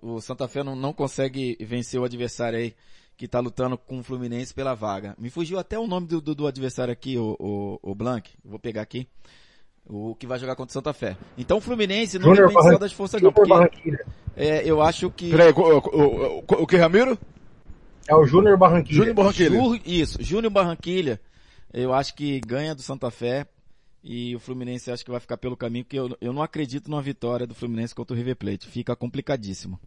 O 0.00 0.20
Santa 0.20 0.48
Fé 0.48 0.64
não, 0.64 0.74
não 0.74 0.92
consegue 0.92 1.56
vencer 1.60 2.00
o 2.00 2.04
adversário 2.04 2.58
aí 2.58 2.74
que 3.16 3.28
tá 3.28 3.38
lutando 3.38 3.76
com 3.76 4.00
o 4.00 4.02
Fluminense 4.02 4.52
pela 4.54 4.74
vaga. 4.74 5.14
Me 5.18 5.30
fugiu 5.30 5.58
até 5.58 5.78
o 5.78 5.86
nome 5.86 6.06
do, 6.06 6.20
do, 6.20 6.34
do 6.34 6.46
adversário 6.46 6.90
aqui, 6.90 7.18
o, 7.18 7.36
o, 7.38 7.78
o 7.82 7.94
Blanc. 7.94 8.30
Vou 8.44 8.58
pegar 8.58 8.82
aqui. 8.82 9.06
O 9.84 10.14
que 10.14 10.26
vai 10.26 10.38
jogar 10.38 10.56
contra 10.56 10.70
o 10.70 10.72
Santa 10.72 10.92
Fé. 10.92 11.16
Então 11.36 11.58
o 11.58 11.60
Fluminense 11.60 12.18
não 12.18 12.34
Junior 12.34 12.48
depende 12.48 12.72
só 12.72 12.78
das 12.78 12.92
forças 12.92 13.20
não, 13.20 13.32
porque 13.32 13.52
é, 14.36 14.62
eu 14.64 14.80
acho 14.80 15.10
que... 15.10 15.30
Peraí, 15.30 15.52
o, 15.52 15.60
o, 15.60 16.38
o, 16.38 16.44
o 16.62 16.66
que, 16.66 16.76
Ramiro? 16.76 17.18
É 18.08 18.14
o 18.14 18.26
Júnior 18.26 18.56
Barranquilha. 18.56 18.96
Júnior 18.96 19.14
Barranquilha. 19.14 19.50
Ju, 19.50 19.80
isso, 19.84 20.22
Júnior 20.22 20.52
Barranquilha. 20.52 21.20
Eu 21.72 21.92
acho 21.94 22.14
que 22.14 22.40
ganha 22.40 22.74
do 22.74 22.82
Santa 22.82 23.10
Fé 23.10 23.46
e 24.02 24.34
o 24.34 24.40
Fluminense 24.40 24.90
acho 24.90 25.04
que 25.04 25.10
vai 25.10 25.20
ficar 25.20 25.36
pelo 25.36 25.56
caminho, 25.56 25.84
porque 25.84 25.98
eu, 25.98 26.16
eu 26.20 26.32
não 26.32 26.42
acredito 26.42 26.90
numa 26.90 27.00
vitória 27.00 27.46
do 27.46 27.54
Fluminense 27.54 27.94
contra 27.94 28.14
o 28.14 28.16
River 28.16 28.36
Plate. 28.36 28.66
Fica 28.66 28.96
complicadíssimo. 28.96 29.78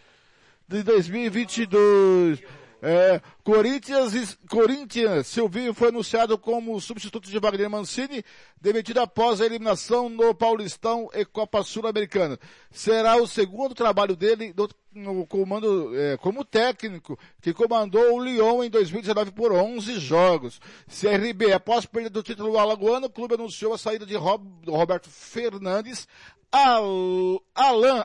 De 0.67 0.81
2022. 0.81 2.39
É, 2.81 3.21
Corinthians, 3.43 4.38
Corinthians, 4.50 5.27
Silvinho 5.27 5.71
foi 5.71 5.89
anunciado 5.89 6.35
como 6.35 6.81
substituto 6.81 7.29
de 7.29 7.38
Wagner 7.38 7.69
Mancini, 7.69 8.23
demitido 8.59 9.00
após 9.00 9.39
a 9.39 9.45
eliminação 9.45 10.09
no 10.09 10.33
Paulistão 10.33 11.07
e 11.13 11.23
Copa 11.23 11.61
Sul-Americana. 11.61 12.39
Será 12.71 13.17
o 13.17 13.27
segundo 13.27 13.75
trabalho 13.75 14.15
dele 14.15 14.51
no, 14.93 15.27
comando, 15.27 15.95
é, 15.95 16.17
como 16.17 16.43
técnico, 16.43 17.19
que 17.39 17.53
comandou 17.53 18.15
o 18.15 18.23
Lyon 18.23 18.63
em 18.63 18.69
2019 18.69 19.31
por 19.31 19.51
11 19.51 20.00
jogos. 20.00 20.59
CRB, 20.88 21.53
após 21.53 21.85
perder 21.85 22.09
do 22.09 22.23
título 22.23 22.57
alagoano, 22.57 23.05
o 23.05 23.11
clube 23.11 23.35
anunciou 23.35 23.73
a 23.73 23.77
saída 23.77 24.07
de 24.07 24.15
Rob, 24.15 24.43
Roberto 24.67 25.07
Fernandes, 25.07 26.07
Al, 26.51 27.43
Alan 27.53 28.03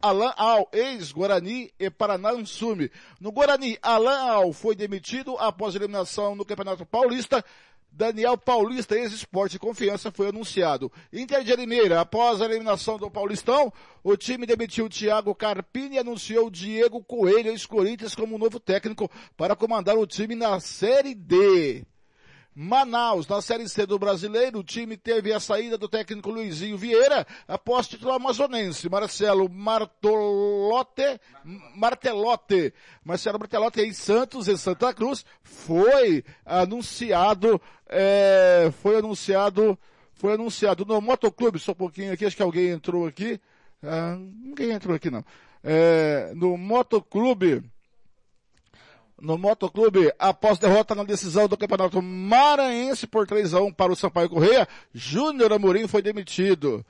Alan 0.00 0.32
Al, 0.36 0.68
ex-Guarani 0.72 1.72
e 1.78 1.90
Paraná. 1.90 2.30
No 3.20 3.32
Guarani, 3.32 3.78
Alan 3.82 4.18
Al 4.18 4.52
foi 4.52 4.74
demitido 4.74 5.36
após 5.38 5.74
eliminação 5.74 6.34
no 6.34 6.44
Campeonato 6.44 6.86
Paulista. 6.86 7.44
Daniel 7.92 8.38
Paulista, 8.38 8.96
ex-esporte 8.96 9.58
confiança, 9.58 10.12
foi 10.12 10.28
anunciado. 10.28 10.92
Inter 11.12 11.42
de 11.42 11.54
Limeira, 11.56 12.00
após 12.00 12.40
a 12.40 12.44
eliminação 12.44 12.96
do 12.96 13.10
Paulistão, 13.10 13.72
o 14.02 14.16
time 14.16 14.46
demitiu 14.46 14.88
Thiago 14.88 15.34
Carpini 15.34 15.96
e 15.96 15.98
anunciou 15.98 16.48
Diego 16.48 17.02
Coelho, 17.02 17.50
ex-Corinthians, 17.50 18.14
como 18.14 18.38
novo 18.38 18.60
técnico 18.60 19.10
para 19.36 19.56
comandar 19.56 19.98
o 19.98 20.06
time 20.06 20.36
na 20.36 20.60
Série 20.60 21.14
D. 21.14 21.84
Manaus, 22.62 23.26
na 23.26 23.40
Série 23.40 23.66
C 23.66 23.86
do 23.86 23.98
Brasileiro, 23.98 24.58
o 24.58 24.62
time 24.62 24.94
teve 24.94 25.32
a 25.32 25.40
saída 25.40 25.78
do 25.78 25.88
técnico 25.88 26.28
Luizinho 26.30 26.76
Vieira 26.76 27.26
após 27.48 27.88
título 27.88 28.12
amazonense. 28.12 28.86
Marcelo 28.86 29.48
Martolote, 29.48 31.18
Martelote, 31.74 32.74
Marcelo 33.02 33.38
Martelote 33.38 33.80
em 33.80 33.94
Santos, 33.94 34.46
em 34.46 34.58
Santa 34.58 34.92
Cruz, 34.92 35.24
foi 35.42 36.22
anunciado, 36.44 37.58
é, 37.88 38.70
foi 38.82 38.98
anunciado, 38.98 39.78
foi 40.12 40.34
anunciado 40.34 40.84
no 40.84 41.00
Motoclube, 41.00 41.58
só 41.58 41.72
um 41.72 41.76
pouquinho 41.76 42.12
aqui, 42.12 42.26
acho 42.26 42.36
que 42.36 42.42
alguém 42.42 42.68
entrou 42.68 43.06
aqui, 43.06 43.40
ah, 43.82 44.18
ninguém 44.18 44.72
entrou 44.72 44.94
aqui 44.94 45.10
não. 45.10 45.24
É, 45.64 46.30
no 46.34 46.58
Motoclube, 46.58 47.62
no 49.20 49.36
Motoclube, 49.38 50.12
após 50.18 50.58
derrota 50.58 50.94
na 50.94 51.04
decisão 51.04 51.46
do 51.46 51.56
Campeonato 51.56 52.00
Maranhense 52.00 53.06
por 53.06 53.26
3 53.26 53.54
a 53.54 53.60
1 53.60 53.72
para 53.72 53.92
o 53.92 53.96
Sampaio 53.96 54.28
Correia, 54.28 54.66
Júnior 54.92 55.52
Amorim 55.52 55.86
foi 55.86 56.02
demitido. 56.02 56.84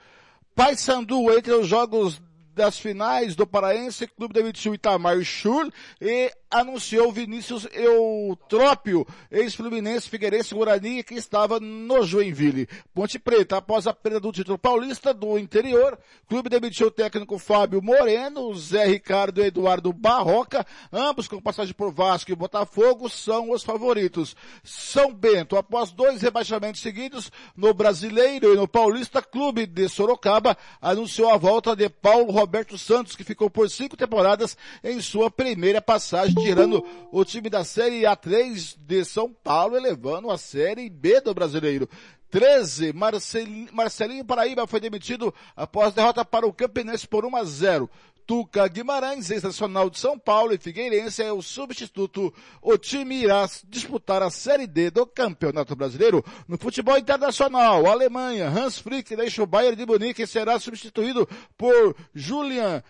Paysandu, 0.55 1.31
entre 1.33 1.53
os 1.53 1.67
jogos 1.67 2.21
das 2.55 2.79
finais 2.79 3.35
do 3.35 3.47
Paraense, 3.47 4.07
clube 4.07 4.35
demitiu 4.35 4.75
Itamar 4.75 5.23
Schur 5.23 5.71
e 6.01 6.31
anunciou 6.51 7.13
Vinícius 7.13 7.67
Eutrópio, 7.73 9.07
ex-fluminense 9.31 10.09
Figueirense 10.09 10.53
Guarani, 10.53 11.03
que 11.05 11.15
estava 11.15 11.61
no 11.61 12.03
Joinville. 12.03 12.69
Ponte 12.93 13.19
Preta, 13.19 13.59
após 13.59 13.87
a 13.87 13.95
perda 13.95 14.19
do 14.19 14.33
título 14.33 14.59
paulista 14.59 15.15
do 15.15 15.39
interior, 15.39 15.99
clube 16.29 16.49
demitiu 16.49 16.89
o 16.89 16.91
técnico 16.91 17.39
Fábio 17.39 17.81
Moreno, 17.81 18.53
Zé 18.55 18.85
Ricardo 18.85 19.41
e 19.41 19.47
Eduardo 19.47 19.93
Barroca, 19.93 20.67
ambos 20.93 21.29
com 21.29 21.41
passagem 21.41 21.73
por 21.73 21.93
Vasco 21.93 22.33
e 22.33 22.35
Botafogo, 22.35 23.09
são 23.09 23.53
os 23.53 23.63
favoritos. 23.63 24.35
São 24.65 25.15
Bento, 25.15 25.57
após 25.57 25.93
dois 25.93 26.21
rebaixamentos 26.21 26.81
seguidos 26.81 27.31
no 27.57 27.73
Brasileiro 27.73 28.53
e 28.53 28.57
no 28.57 28.67
Paulista, 28.67 29.23
clube 29.23 29.67
de 29.67 29.89
Sorocaba 29.89 30.57
anunciou 30.81 31.31
a 31.31 31.37
volta 31.37 31.77
de 31.77 31.89
Paulo 31.89 32.33
Roberto 32.33 32.50
Santos, 32.79 33.17
que 33.17 33.25
ficou 33.25 33.49
por 33.49 33.71
cinco 33.71 33.97
temporadas 33.97 34.57
em 34.83 35.01
sua 35.01 35.31
primeira 35.31 35.81
passagem 35.81 36.35
tirando 36.35 36.85
o 37.11 37.25
time 37.25 37.49
da 37.49 37.65
Série 37.65 38.03
A3 38.03 38.77
de 38.79 39.05
São 39.05 39.33
Paulo, 39.33 39.77
elevando 39.77 40.31
a 40.31 40.39
Série 40.39 40.89
B 40.89 41.21
do 41.21 41.35
Brasileiro. 41.35 41.89
13, 42.31 42.93
Marcelinho, 42.93 43.69
Marcelinho 43.73 44.25
Paraíba 44.25 44.67
foi 44.67 44.81
demitido 44.81 45.35
após 45.57 45.93
derrota 45.93 46.25
para 46.25 46.47
o 46.47 46.53
Campinense 46.53 47.07
por 47.07 47.25
1 47.25 47.37
a 47.37 47.45
0. 47.45 47.91
Tuca 48.27 48.67
Guimarães, 48.69 49.31
ex-nacional 49.31 49.91
de 49.91 49.99
São 49.99 50.19
Paulo 50.19 50.53
e 50.53 50.59
Figueirense, 50.59 51.23
é 51.23 51.33
o 51.33 51.43
substituto. 51.43 52.33
O 52.63 52.77
time 52.79 53.17
irá 53.23 53.49
disputar 53.69 54.23
a 54.23 54.31
Série 54.31 54.67
D 54.67 54.91
do 54.91 55.07
Campeonato 55.07 55.75
Brasileiro. 55.75 56.25
No 56.47 56.59
futebol 56.59 56.97
internacional, 56.97 57.87
a 57.87 57.91
Alemanha, 57.91 58.49
Hans 58.49 58.79
Flick 58.79 59.15
deixa 59.17 59.43
o 59.43 59.47
Bayern 59.47 59.77
de 59.77 59.87
Munique 59.87 60.23
e 60.23 60.27
será 60.27 60.59
substituído 60.59 61.29
por 61.57 61.97
Julian 62.15 62.83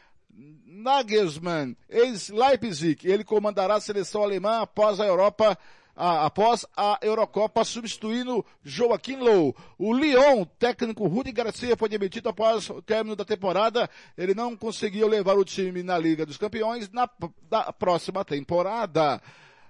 Nagelsmann, 0.81 1.77
ex-Leipzig. 1.89 3.07
Ele 3.07 3.25
comandará 3.25 3.75
a 3.75 3.81
seleção 3.81 4.23
alemã 4.23 4.61
após 4.61 4.99
a 5.01 5.07
Europa 5.07 5.57
após 6.01 6.65
a 6.75 6.99
Eurocopa, 7.03 7.63
substituindo 7.63 8.45
Joaquim 8.65 9.17
Low. 9.17 9.55
O 9.79 9.93
Lyon, 9.93 10.47
técnico 10.59 11.07
Rudi 11.07 11.31
Garcia, 11.31 11.77
foi 11.77 11.89
demitido 11.89 12.31
após 12.31 12.71
o 12.71 12.81
término 12.81 13.15
da 13.15 13.25
temporada. 13.25 13.89
Ele 14.17 14.35
não 14.35 14.57
conseguiu 14.57 15.07
levar 15.07 15.35
o 15.35 15.45
time 15.45 15.83
na 15.83 15.99
Liga 15.99 16.25
dos 16.25 16.39
Campeões 16.39 16.91
na, 16.91 17.09
na 17.51 17.73
próxima 17.73 18.25
temporada. 18.25 19.21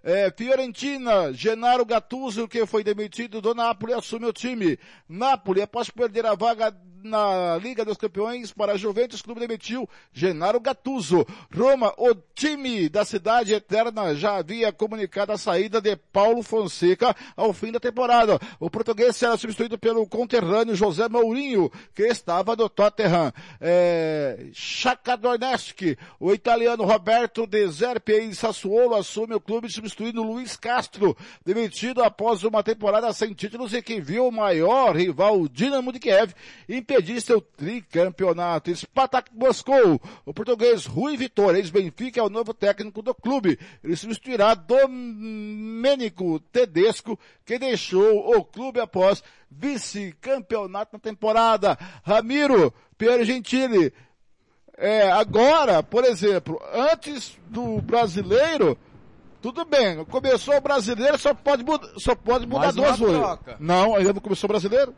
É, 0.02 0.30
Fiorentina, 0.30 1.32
Genaro 1.32 1.84
Gattuso, 1.84 2.48
que 2.48 2.64
foi 2.64 2.84
demitido 2.84 3.40
do 3.40 3.54
Napoli, 3.54 3.92
assume 3.92 4.26
o 4.26 4.32
time. 4.32 4.78
Napoli, 5.08 5.60
após 5.60 5.90
perder 5.90 6.24
a 6.24 6.34
vaga 6.34 6.74
na 7.04 7.56
Liga 7.56 7.84
dos 7.84 7.96
Campeões 7.96 8.52
para 8.52 8.76
Juventus, 8.76 9.22
clube 9.22 9.40
demitiu 9.40 9.88
Genaro 10.12 10.60
Gattuso. 10.60 11.26
Roma, 11.54 11.92
o 11.96 12.14
time 12.34 12.88
da 12.88 13.04
cidade 13.04 13.54
eterna 13.54 14.14
já 14.14 14.36
havia 14.36 14.72
comunicado 14.72 15.32
a 15.32 15.38
saída 15.38 15.80
de 15.80 15.96
Paulo 15.96 16.42
Fonseca 16.42 17.14
ao 17.36 17.52
fim 17.52 17.72
da 17.72 17.80
temporada. 17.80 18.38
O 18.58 18.70
português 18.70 19.16
será 19.16 19.36
substituído 19.36 19.78
pelo 19.78 20.06
conterrâneo 20.06 20.74
José 20.74 21.08
Mourinho, 21.08 21.70
que 21.94 22.04
estava 22.04 22.56
no 22.56 22.68
Tottenham. 22.68 23.32
É, 23.60 24.46
Donetsk, 25.20 25.96
o 26.18 26.32
italiano 26.32 26.84
Roberto 26.84 27.46
De 27.46 27.66
Zerpi 27.68 28.12
em 28.12 28.32
Sassuolo 28.32 28.94
assume 28.94 29.34
o 29.34 29.40
clube 29.40 29.70
substituindo 29.70 30.22
Luiz 30.22 30.56
Castro, 30.56 31.16
demitido 31.44 32.02
após 32.02 32.44
uma 32.44 32.62
temporada 32.62 33.12
sem 33.12 33.32
títulos 33.34 33.74
e 33.74 33.82
que 33.82 34.00
viu 34.00 34.26
o 34.26 34.32
maior 34.32 34.96
rival, 34.96 35.46
Dinamo 35.48 35.92
de 35.92 35.98
Kiev, 35.98 36.32
impedir 36.90 37.20
seu 37.20 37.40
tricampeonato. 37.40 38.74
Spartak 38.74 39.30
Moscou, 39.32 40.00
o 40.26 40.34
português 40.34 40.84
Rui 40.86 41.16
Vitória, 41.16 41.58
ex-Benfica, 41.58 42.20
é 42.20 42.22
o 42.22 42.28
novo 42.28 42.52
técnico 42.52 43.00
do 43.00 43.14
clube. 43.14 43.58
Ele 43.82 43.96
substituirá 43.96 44.54
Domênico 44.54 46.40
Tedesco, 46.52 47.18
que 47.44 47.58
deixou 47.58 48.36
o 48.36 48.44
clube 48.44 48.80
após 48.80 49.22
vice-campeonato 49.50 50.94
na 50.94 50.98
temporada. 50.98 51.78
Ramiro 52.02 52.74
Pierre 52.98 53.24
Gentili, 53.24 53.92
é, 54.76 55.10
agora, 55.10 55.82
por 55.82 56.04
exemplo, 56.04 56.60
antes 56.72 57.38
do 57.46 57.80
brasileiro, 57.80 58.76
tudo 59.40 59.64
bem, 59.64 60.04
começou 60.06 60.56
o 60.56 60.60
brasileiro, 60.60 61.18
só 61.18 61.32
pode, 61.32 61.64
só 61.98 62.14
pode 62.14 62.46
mudar 62.46 62.72
duas 62.72 62.98
vezes. 62.98 63.16
Não, 63.58 63.94
ainda 63.94 64.12
não 64.12 64.20
começou 64.20 64.48
o 64.48 64.52
brasileiro? 64.52 64.94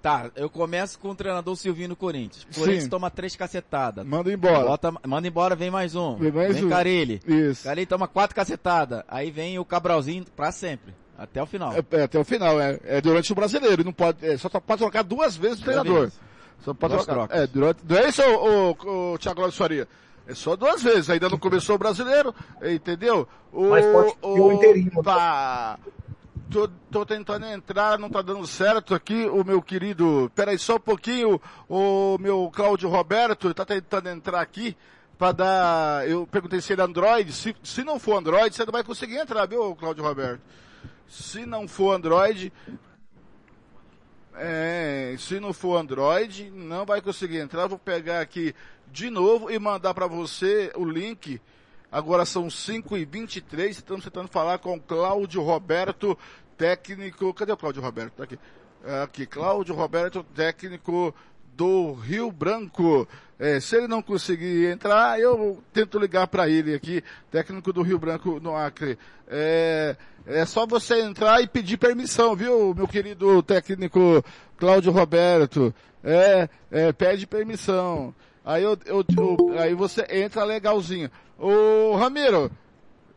Tá, 0.00 0.30
eu 0.36 0.48
começo 0.48 0.96
com 0.98 1.10
o 1.10 1.14
treinador 1.14 1.56
Silvinho 1.56 1.88
no 1.88 1.96
Corinthians. 1.96 2.44
O 2.44 2.54
Corinthians 2.60 2.84
Sim. 2.84 2.88
toma 2.90 3.10
três 3.10 3.34
cacetadas. 3.34 4.06
Manda 4.06 4.32
embora. 4.32 4.64
Bota, 4.64 4.92
manda 5.06 5.26
embora, 5.26 5.56
vem 5.56 5.70
mais 5.72 5.96
um. 5.96 6.16
Vem 6.16 6.30
mais 6.30 6.62
um. 6.62 6.68
Carilli. 6.68 7.20
Isso. 7.26 7.64
Carilli 7.64 7.86
toma 7.86 8.06
quatro 8.06 8.36
cacetadas. 8.36 9.02
Aí 9.08 9.30
vem 9.32 9.58
o 9.58 9.64
Cabralzinho 9.64 10.24
pra 10.36 10.52
sempre. 10.52 10.94
Até 11.18 11.42
o 11.42 11.46
final. 11.46 11.72
É, 11.72 11.82
é, 11.96 12.02
até 12.04 12.16
o 12.16 12.24
final, 12.24 12.60
é, 12.60 12.78
é 12.84 13.00
durante 13.00 13.32
o 13.32 13.34
brasileiro. 13.34 13.82
Não 13.82 13.92
pode, 13.92 14.24
é, 14.24 14.36
só 14.36 14.48
pode 14.48 14.80
trocar 14.80 15.02
duas 15.02 15.36
vezes 15.36 15.60
o 15.60 15.64
treinador. 15.64 16.00
vezes. 16.02 16.20
Só 16.60 16.72
pode 16.72 16.94
Duas 16.94 17.04
trocar. 17.04 17.26
trocas. 17.28 17.42
É, 17.42 17.46
durante, 17.48 17.78
não 17.88 17.96
é 17.96 18.08
isso, 18.08 18.22
o, 18.22 18.70
o, 18.70 19.12
o 19.14 19.18
Thiago 19.18 19.40
Lopes 19.40 19.56
Faria? 19.56 19.88
É 20.28 20.34
só 20.34 20.54
duas 20.54 20.82
vezes, 20.82 21.08
ainda 21.10 21.28
não 21.28 21.38
começou 21.38 21.74
o 21.74 21.78
brasileiro, 21.78 22.34
entendeu? 22.62 23.26
O, 23.52 23.70
Mas 23.70 23.84
pode 23.86 24.12
ter 24.16 24.26
o 24.26 24.52
interino. 24.52 25.02
Pá, 25.02 25.78
tô, 26.50 26.68
tô 26.90 27.06
tentando 27.06 27.46
entrar, 27.46 27.98
não 27.98 28.10
tá 28.10 28.22
dando 28.22 28.46
certo 28.46 28.94
aqui, 28.94 29.26
o 29.26 29.44
meu 29.44 29.62
querido, 29.62 30.30
peraí 30.34 30.58
só 30.58 30.76
um 30.76 30.80
pouquinho, 30.80 31.40
o 31.68 32.18
meu 32.18 32.50
Cláudio 32.52 32.88
Roberto 32.88 33.52
tá 33.54 33.64
tentando 33.64 34.08
entrar 34.08 34.40
aqui 34.40 34.76
para 35.18 35.32
dar, 35.32 36.08
eu 36.08 36.26
perguntei 36.26 36.60
se 36.60 36.72
ele 36.72 36.80
é 36.80 36.84
Android, 36.84 37.32
se, 37.32 37.54
se 37.62 37.82
não 37.84 37.98
for 37.98 38.16
Android, 38.16 38.54
você 38.54 38.64
não 38.64 38.72
vai 38.72 38.84
conseguir 38.84 39.16
entrar, 39.16 39.46
viu, 39.46 39.74
Cláudio 39.74 40.04
Roberto? 40.04 40.40
Se 41.08 41.44
não 41.44 41.66
for 41.66 41.94
Android, 41.94 42.52
é, 44.40 45.16
se 45.18 45.40
não 45.40 45.52
for 45.52 45.76
Android, 45.76 46.50
não 46.50 46.86
vai 46.86 47.00
conseguir 47.00 47.38
entrar. 47.38 47.66
Vou 47.66 47.78
pegar 47.78 48.20
aqui 48.20 48.54
de 48.86 49.10
novo 49.10 49.50
e 49.50 49.58
mandar 49.58 49.92
para 49.94 50.06
você 50.06 50.70
o 50.76 50.84
link. 50.84 51.40
Agora 51.90 52.26
são 52.26 52.50
5 52.50 52.98
e 52.98 53.04
23 53.06 53.78
estamos 53.78 54.04
tentando 54.04 54.28
falar 54.28 54.58
com 54.58 54.78
Cláudio 54.78 55.40
Roberto, 55.42 56.18
técnico. 56.56 57.32
Cadê 57.32 57.52
o 57.52 57.56
Cláudio 57.56 57.80
Roberto? 57.80 58.12
Tá 58.12 58.24
aqui. 58.24 58.38
Aqui, 59.02 59.26
Cláudio 59.26 59.74
Roberto, 59.74 60.22
técnico 60.34 61.14
do 61.56 61.94
Rio 61.94 62.30
Branco. 62.30 63.08
É, 63.38 63.58
se 63.58 63.76
ele 63.76 63.88
não 63.88 64.02
conseguir 64.02 64.70
entrar, 64.70 65.18
eu 65.18 65.62
tento 65.72 65.98
ligar 65.98 66.26
para 66.26 66.48
ele 66.48 66.74
aqui, 66.74 67.02
técnico 67.30 67.72
do 67.72 67.82
Rio 67.82 67.98
Branco 67.98 68.38
no 68.38 68.54
Acre. 68.54 68.98
É, 69.26 69.96
é 70.26 70.44
só 70.44 70.66
você 70.66 71.00
entrar 71.00 71.40
e 71.40 71.48
pedir 71.48 71.78
permissão, 71.78 72.36
viu, 72.36 72.74
meu 72.74 72.86
querido 72.86 73.42
técnico 73.42 74.22
Cláudio 74.58 74.92
Roberto? 74.92 75.74
É, 76.04 76.48
é 76.70 76.92
pede 76.92 77.26
permissão. 77.26 78.14
Aí 78.48 78.62
eu, 78.62 78.78
eu, 78.86 79.04
eu- 79.14 79.58
aí 79.60 79.74
você 79.74 80.06
entra 80.10 80.42
legalzinho. 80.42 81.10
Ô 81.38 81.94
Ramiro, 81.96 82.50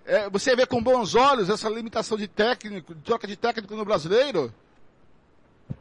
é, 0.06 0.30
você 0.30 0.54
vê 0.58 0.65
com 0.65 0.84
bons 0.84 1.15
olhos 1.15 1.50
essa 1.50 1.70
limitação 1.70 2.17
de 2.17 2.28
técnico, 2.28 2.94
troca 2.96 3.26
de 3.26 3.38
técnico 3.38 3.74
no 3.78 3.86
brasileiro? 3.86 4.54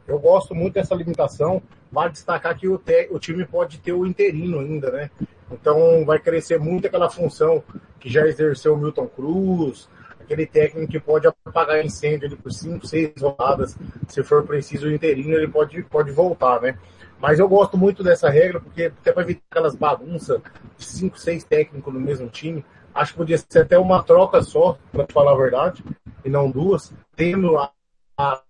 Eu 0.07 0.17
gosto 0.19 0.55
muito 0.55 0.75
dessa 0.75 0.95
limitação. 0.95 1.61
Vale 1.91 2.13
destacar 2.13 2.57
que 2.57 2.65
o, 2.67 2.77
te- 2.77 3.09
o 3.11 3.19
time 3.19 3.45
pode 3.45 3.77
ter 3.79 3.91
o 3.91 4.05
interino 4.05 4.59
ainda, 4.61 4.89
né? 4.89 5.11
Então 5.51 6.05
vai 6.05 6.17
crescer 6.17 6.57
muito 6.57 6.87
aquela 6.87 7.09
função 7.09 7.61
que 7.99 8.09
já 8.09 8.25
exerceu 8.25 8.73
o 8.73 8.77
Milton 8.77 9.07
Cruz, 9.07 9.89
aquele 10.17 10.45
técnico 10.45 10.89
que 10.93 10.99
pode 10.99 11.27
apagar 11.27 11.85
incêndio 11.85 12.25
ali 12.27 12.37
por 12.37 12.53
5, 12.53 12.87
6 12.87 13.11
rodadas. 13.21 13.77
Se 14.07 14.23
for 14.23 14.43
preciso 14.47 14.87
o 14.87 14.93
interino, 14.93 15.33
ele 15.33 15.49
pode, 15.49 15.83
pode 15.83 16.09
voltar, 16.11 16.61
né? 16.61 16.77
Mas 17.21 17.37
eu 17.37 17.47
gosto 17.47 17.77
muito 17.77 18.03
dessa 18.03 18.29
regra, 18.29 18.59
porque 18.59 18.85
até 18.85 19.11
para 19.11 19.21
evitar 19.21 19.43
aquelas 19.51 19.75
bagunças 19.75 20.41
de 20.75 20.83
5, 20.85 21.19
6 21.19 21.43
técnicos 21.43 21.93
no 21.93 21.99
mesmo 21.99 22.27
time, 22.27 22.65
acho 22.95 23.11
que 23.11 23.19
podia 23.19 23.37
ser 23.37 23.59
até 23.59 23.77
uma 23.77 24.01
troca 24.01 24.41
só, 24.41 24.77
para 24.91 25.05
falar 25.05 25.33
a 25.33 25.37
verdade, 25.37 25.83
e 26.25 26.29
não 26.29 26.49
duas, 26.49 26.91
tendo 27.15 27.57
a, 27.59 27.71
a, 28.17 28.41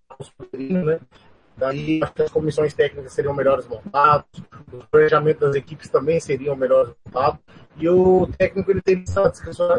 né? 0.54 1.00
Daí 1.62 2.00
acho 2.02 2.14
que 2.14 2.24
as 2.24 2.32
comissões 2.32 2.74
técnicas 2.74 3.14
seriam 3.14 3.36
melhores 3.36 3.68
montadas, 3.68 4.26
os 4.74 4.84
planejamentos 4.86 5.42
das 5.42 5.56
equipes 5.56 5.92
também 5.92 6.20
seriam 6.20 6.56
melhores 6.56 6.92
montados, 7.06 7.40
e 7.78 7.88
o 7.88 8.28
técnico 8.36 8.72
ele 8.72 8.82
tem 8.82 9.04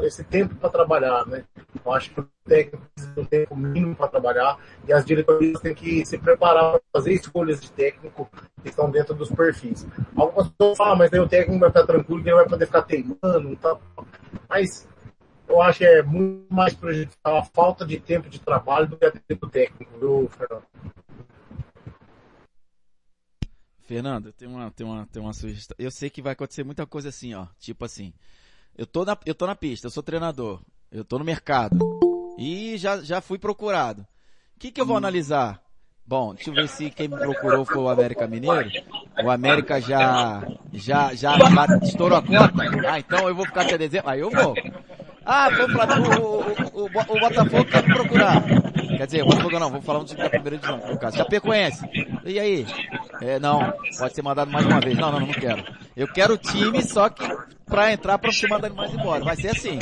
esse 0.04 0.22
tempo 0.22 0.54
para 0.54 0.70
trabalhar, 0.70 1.26
né? 1.26 1.42
Eu 1.84 1.92
acho 1.92 2.10
que 2.10 2.20
o 2.20 2.28
técnico 2.46 2.86
precisa 2.94 3.12
de 3.16 3.20
um 3.20 3.24
tempo 3.24 3.56
mínimo 3.56 3.96
para 3.96 4.06
trabalhar, 4.06 4.58
e 4.86 4.92
as 4.92 5.04
diretorias 5.04 5.60
têm 5.60 5.74
que 5.74 6.06
se 6.06 6.16
preparar 6.18 6.70
para 6.70 6.80
fazer 6.92 7.14
escolhas 7.14 7.60
de 7.60 7.72
técnico 7.72 8.30
que 8.62 8.68
estão 8.68 8.88
dentro 8.88 9.12
dos 9.12 9.28
perfis. 9.28 9.84
Algumas 10.14 10.50
pessoas 10.50 10.78
falam, 10.78 10.92
"Ah, 10.92 10.96
mas 10.96 11.10
daí 11.10 11.18
o 11.18 11.28
técnico 11.28 11.58
vai 11.58 11.70
ficar 11.70 11.84
tranquilo 11.84 12.22
que 12.22 12.28
ele 12.28 12.36
vai 12.36 12.48
poder 12.48 12.66
ficar 12.66 12.82
teimando, 12.82 13.56
tá? 13.56 13.76
mas 14.48 14.86
eu 15.48 15.60
acho 15.60 15.78
que 15.78 15.84
é 15.84 16.00
muito 16.00 16.46
mais 16.48 16.74
prejudicial 16.74 17.38
a 17.38 17.42
falta 17.42 17.84
de 17.84 17.98
tempo 17.98 18.28
de 18.28 18.40
trabalho 18.40 18.86
do 18.86 18.96
que 18.96 19.04
a 19.04 19.10
tempo 19.10 19.48
técnico, 19.48 19.98
viu, 19.98 20.30
Fernando? 20.30 20.62
Fernando, 23.86 24.32
tem 24.32 24.48
uma, 24.48 24.70
tem 24.70 24.86
uma, 24.86 25.06
tem 25.06 25.22
uma 25.22 25.32
sugestão. 25.32 25.74
Eu 25.78 25.90
sei 25.90 26.08
que 26.08 26.22
vai 26.22 26.32
acontecer 26.32 26.64
muita 26.64 26.86
coisa 26.86 27.08
assim, 27.08 27.34
ó. 27.34 27.46
Tipo 27.58 27.84
assim, 27.84 28.12
eu 28.76 28.86
tô 28.86 29.04
na, 29.04 29.16
eu 29.26 29.34
tô 29.34 29.46
na 29.46 29.54
pista, 29.54 29.86
eu 29.86 29.90
sou 29.90 30.02
treinador, 30.02 30.60
eu 30.90 31.04
tô 31.04 31.18
no 31.18 31.24
mercado 31.24 31.78
e 32.38 32.76
já, 32.78 33.00
já 33.02 33.20
fui 33.20 33.38
procurado. 33.38 34.02
O 34.56 34.60
que 34.60 34.70
que 34.70 34.80
eu 34.80 34.86
vou 34.86 34.96
analisar? 34.96 35.60
Bom, 36.06 36.34
deixa 36.34 36.50
eu 36.50 36.54
ver 36.54 36.68
se 36.68 36.90
quem 36.90 37.08
me 37.08 37.16
procurou 37.16 37.64
foi 37.64 37.78
o 37.78 37.88
América 37.88 38.26
Mineiro. 38.26 38.70
O 39.22 39.30
América 39.30 39.80
já, 39.80 40.42
já, 40.72 41.14
já 41.14 41.36
bate- 41.36 41.84
estourou 41.86 42.18
a 42.18 42.22
conta. 42.22 42.52
Ah, 42.88 42.98
então 42.98 43.28
eu 43.28 43.34
vou 43.34 43.46
ficar 43.46 43.62
até 43.62 43.78
dezembro. 43.78 44.08
Aí 44.10 44.20
eu 44.20 44.30
vou. 44.30 44.54
Ah, 45.24 45.48
foi 45.52 45.66
o, 45.66 45.68
o, 45.70 46.82
o, 46.82 46.84
o 46.86 47.20
Botafogo 47.20 47.64
quer 47.66 47.86
me 47.86 47.94
procurar. 47.94 48.42
Quer 48.96 49.06
dizer, 49.06 49.22
o 49.22 49.26
Botafogo 49.26 49.58
não, 49.58 49.70
vou 49.70 49.80
falar 49.80 50.00
um 50.00 50.04
time 50.04 50.20
da 50.20 50.28
primeira 50.30 50.56
divisão, 50.58 50.78
no 50.92 50.98
caso. 50.98 51.16
Chapecoense. 51.16 51.88
E 52.24 52.38
aí? 52.40 52.66
É, 53.24 53.38
não, 53.38 53.72
pode 53.98 54.14
ser 54.14 54.22
mandado 54.22 54.50
mais 54.50 54.66
uma 54.66 54.80
vez. 54.80 54.98
Não, 54.98 55.12
não, 55.12 55.20
não 55.20 55.28
quero. 55.28 55.64
Eu 55.96 56.08
quero 56.08 56.34
o 56.34 56.38
time, 56.38 56.82
só 56.82 57.08
que 57.08 57.24
pra 57.66 57.92
entrar 57.92 58.18
pra 58.18 58.32
ser 58.32 58.48
mandado 58.48 58.74
mais 58.74 58.92
embora. 58.92 59.24
Vai 59.24 59.36
ser 59.36 59.48
assim. 59.48 59.78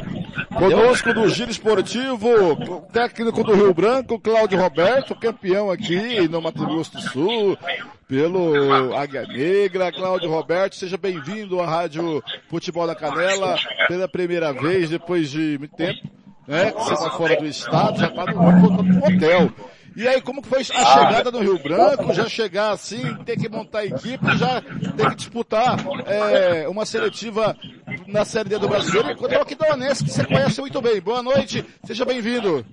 Conosco 0.54 1.14
do 1.14 1.26
Giro 1.28 1.50
Esportivo, 1.50 2.86
técnico 2.92 3.42
do 3.42 3.54
Rio 3.54 3.72
Branco, 3.72 4.20
Cláudio 4.20 4.60
Roberto, 4.60 5.14
campeão 5.14 5.70
aqui 5.70 6.28
no 6.28 6.42
Mato 6.42 6.66
Grosso 6.66 6.92
do 6.92 7.00
Sul, 7.00 7.58
pelo 8.06 8.94
Águia 8.94 9.22
Negra. 9.26 9.90
Cláudio 9.90 10.30
Roberto, 10.30 10.76
seja 10.76 10.98
bem-vindo 10.98 11.60
à 11.60 11.66
Rádio 11.66 12.22
Futebol 12.48 12.86
da 12.86 12.94
Canela, 12.94 13.56
pela 13.88 14.06
primeira 14.06 14.52
vez, 14.52 14.90
depois 14.90 15.30
de 15.30 15.56
muito 15.58 15.74
tempo, 15.74 15.98
né? 16.46 16.72
Você 16.72 16.92
está 16.92 17.10
fora 17.10 17.36
do 17.36 17.46
estado, 17.46 18.00
já 18.00 18.08
está 18.08 18.26
no 18.26 18.98
hotel. 18.98 19.50
E 20.00 20.08
aí, 20.08 20.18
como 20.22 20.40
que 20.40 20.48
foi 20.48 20.60
a 20.60 20.64
chegada 20.64 21.30
no 21.30 21.40
Rio 21.40 21.58
Branco? 21.58 22.14
Já 22.14 22.26
chegar 22.26 22.70
assim, 22.70 23.14
ter 23.16 23.36
que 23.36 23.50
montar 23.50 23.84
equipe, 23.84 24.38
já 24.38 24.62
ter 24.62 25.10
que 25.10 25.16
disputar 25.16 25.76
é, 26.06 26.66
uma 26.66 26.86
seletiva 26.86 27.54
na 28.06 28.24
Série 28.24 28.48
D 28.48 28.58
do 28.58 28.66
Brasileiro 28.66 29.14
contra 29.14 29.38
o 29.38 29.42
Aquidauanense, 29.42 30.02
que 30.02 30.10
você 30.10 30.24
conhece 30.24 30.58
muito 30.58 30.80
bem. 30.80 31.02
Boa 31.02 31.22
noite, 31.22 31.62
seja 31.84 32.06
bem-vindo. 32.06 32.64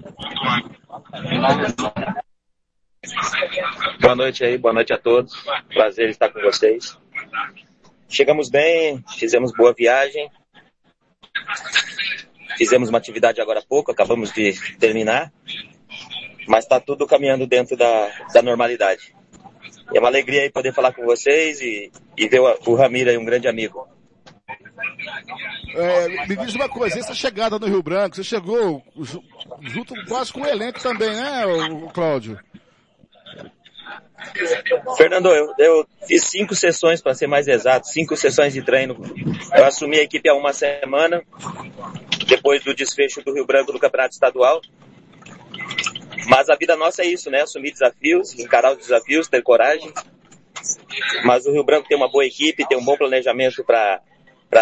Boa 3.99 4.15
noite 4.15 4.45
aí, 4.45 4.57
boa 4.57 4.73
noite 4.73 4.93
a 4.93 4.97
todos. 4.97 5.33
Prazer 5.73 6.09
estar 6.09 6.29
com 6.29 6.39
vocês. 6.39 6.97
Chegamos 8.07 8.49
bem, 8.49 9.03
fizemos 9.17 9.51
boa 9.51 9.73
viagem. 9.73 10.31
Fizemos 12.57 12.87
uma 12.87 12.99
atividade 12.99 13.41
agora 13.41 13.59
há 13.59 13.65
pouco, 13.67 13.91
acabamos 13.91 14.31
de 14.31 14.53
terminar. 14.77 15.29
Mas 16.47 16.63
está 16.63 16.79
tudo 16.79 17.05
caminhando 17.05 17.45
dentro 17.45 17.75
da, 17.75 18.09
da 18.33 18.41
normalidade. 18.41 19.13
E 19.93 19.97
é 19.97 19.99
uma 19.99 20.09
alegria 20.09 20.41
aí 20.41 20.49
poder 20.49 20.73
falar 20.73 20.93
com 20.93 21.05
vocês 21.05 21.61
e, 21.61 21.91
e 22.17 22.27
ver 22.27 22.39
o, 22.39 22.57
o 22.67 22.75
Ramiro 22.75 23.09
aí, 23.09 23.17
um 23.17 23.25
grande 23.25 23.47
amigo. 23.47 23.87
É, 25.75 26.27
me 26.27 26.35
diz 26.35 26.55
uma 26.55 26.69
coisa, 26.69 26.99
essa 26.99 27.13
chegada 27.13 27.59
no 27.59 27.67
Rio 27.67 27.83
Branco, 27.83 28.15
você 28.15 28.23
chegou 28.23 28.83
ju- 28.97 29.23
junto 29.61 29.93
quase 30.07 30.31
com 30.31 30.41
o 30.41 30.47
elenco 30.47 30.81
também, 30.81 31.09
né, 31.09 31.43
Cláudio? 31.93 32.39
Fernando, 34.97 35.29
eu, 35.29 35.53
eu 35.59 35.87
fiz 36.07 36.23
cinco 36.23 36.55
sessões, 36.55 37.01
para 37.01 37.13
ser 37.13 37.27
mais 37.27 37.47
exato, 37.47 37.87
cinco 37.87 38.15
sessões 38.15 38.53
de 38.53 38.61
treino. 38.61 38.97
Eu 39.55 39.65
assumi 39.65 39.99
a 39.99 40.03
equipe 40.03 40.27
há 40.29 40.33
uma 40.33 40.53
semana, 40.53 41.21
depois 42.27 42.63
do 42.63 42.73
desfecho 42.73 43.21
do 43.23 43.33
Rio 43.33 43.45
Branco 43.45 43.71
do 43.71 43.79
Campeonato 43.79 44.13
Estadual. 44.13 44.61
Mas 46.27 46.49
a 46.49 46.55
vida 46.55 46.75
nossa 46.75 47.03
é 47.03 47.05
isso, 47.05 47.29
né? 47.29 47.41
Assumir 47.41 47.71
desafios, 47.71 48.37
encarar 48.37 48.73
os 48.73 48.77
desafios, 48.77 49.27
ter 49.27 49.41
coragem. 49.41 49.91
Mas 51.23 51.45
o 51.45 51.51
Rio 51.51 51.63
Branco 51.63 51.87
tem 51.87 51.97
uma 51.97 52.11
boa 52.11 52.25
equipe, 52.25 52.67
tem 52.67 52.77
um 52.77 52.83
bom 52.83 52.97
planejamento 52.97 53.63
para 53.63 54.01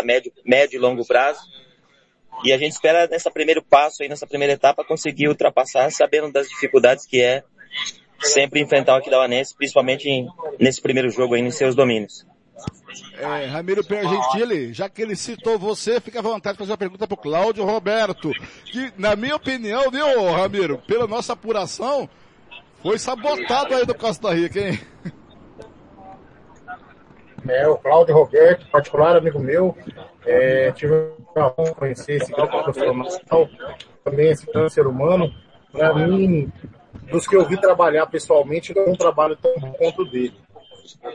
médio, 0.04 0.32
médio 0.46 0.78
e 0.78 0.80
longo 0.80 1.06
prazo. 1.06 1.40
E 2.44 2.52
a 2.52 2.58
gente 2.58 2.74
espera 2.74 3.08
nessa 3.08 3.32
primeiro 3.32 3.64
passo 3.64 4.04
aí, 4.04 4.10
nessa 4.10 4.28
primeira 4.28 4.54
etapa, 4.54 4.84
conseguir 4.84 5.28
ultrapassar, 5.28 5.90
sabendo 5.92 6.32
das 6.32 6.50
dificuldades 6.50 7.06
que 7.06 7.22
é 7.22 7.44
sempre 8.20 8.62
enfrentar 8.62 8.94
o 8.94 8.98
Aquidauanense, 8.98 9.56
principalmente 9.56 10.26
nesse 10.60 10.82
primeiro 10.82 11.10
jogo 11.10 11.34
aí, 11.34 11.42
nos 11.42 11.56
seus 11.56 11.76
domínios. 11.76 12.26
É, 13.18 13.46
Ramiro 13.46 13.84
Pergentili, 13.84 14.74
já 14.74 14.88
que 14.88 15.02
ele 15.02 15.16
citou 15.16 15.60
você, 15.60 16.00
fica 16.00 16.20
à 16.20 16.22
vontade 16.22 16.54
de 16.54 16.60
fazer 16.60 16.72
uma 16.72 16.78
pergunta 16.78 17.08
pro 17.08 17.18
Cláudio 17.18 17.66
Roberto, 17.66 18.32
que 18.66 18.94
na 18.98 19.16
minha 19.16 19.36
opinião, 19.36 19.90
viu, 19.92 20.32
Ramiro, 20.32 20.82
pela 20.88 21.08
nossa 21.08 21.34
apuração, 21.34 22.10
foi 22.82 22.98
sabotado 22.98 23.74
aí 23.74 23.86
do 23.86 23.96
Costa 23.96 24.34
Rica, 24.34 24.60
hein? 24.60 24.80
É, 27.48 27.68
o 27.68 27.78
Cláudio 27.78 28.16
Roberto, 28.16 28.68
particular 28.72 29.16
amigo 29.16 29.40
meu, 29.40 29.78
é, 30.26 30.72
tive 30.72 30.94
a 31.36 31.54
honra 31.58 31.70
de 31.70 31.76
conhecer 31.76 32.14
esse 32.14 32.32
grande 32.32 32.50
profissional, 32.50 33.50
também 34.04 34.30
esse 34.30 34.48
ser 34.70 34.88
humano, 34.88 35.32
para 35.72 35.94
mim, 35.94 36.52
dos 37.12 37.28
que 37.28 37.36
eu 37.36 37.46
vi 37.46 37.60
trabalhar 37.60 38.08
pessoalmente, 38.08 38.74
não 38.74 38.84
é 38.84 38.90
um 38.90 38.96
trabalho 38.96 39.36
tão 39.36 39.54
bom 39.60 39.72
quanto 39.74 40.02
o 40.02 40.06
dele. 40.06 40.45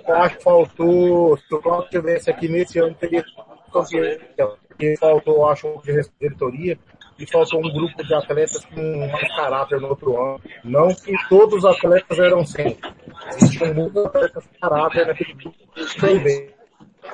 Eu 0.06 0.14
acho 0.16 0.36
que 0.38 0.44
faltou, 0.44 1.36
se 1.36 1.54
o 1.54 1.62
Cláudio 1.62 1.90
tivesse 1.90 2.30
aqui 2.30 2.48
nesse 2.48 2.78
ano, 2.78 2.94
teria. 2.94 3.24
Porque 3.70 4.96
faltou, 4.98 5.48
acho, 5.48 5.80
de 5.84 6.00
diretoria 6.20 6.78
e 7.18 7.26
faltou 7.26 7.60
um 7.60 7.72
grupo 7.72 8.02
de 8.02 8.14
atletas 8.14 8.64
com 8.64 9.06
mais 9.12 9.36
caráter 9.36 9.80
no 9.80 9.88
outro 9.88 10.20
ano. 10.20 10.40
Não 10.64 10.88
que 10.94 11.14
todos 11.28 11.58
os 11.58 11.64
atletas 11.64 12.18
eram 12.18 12.44
sempre. 12.44 12.90
Existiam 13.28 13.74
muitos 13.74 14.04
atletas 14.06 14.46
com 14.46 14.68
caráter 14.68 15.06
naquele 15.06 15.34
grupo 15.34 15.58
também. 16.00 16.50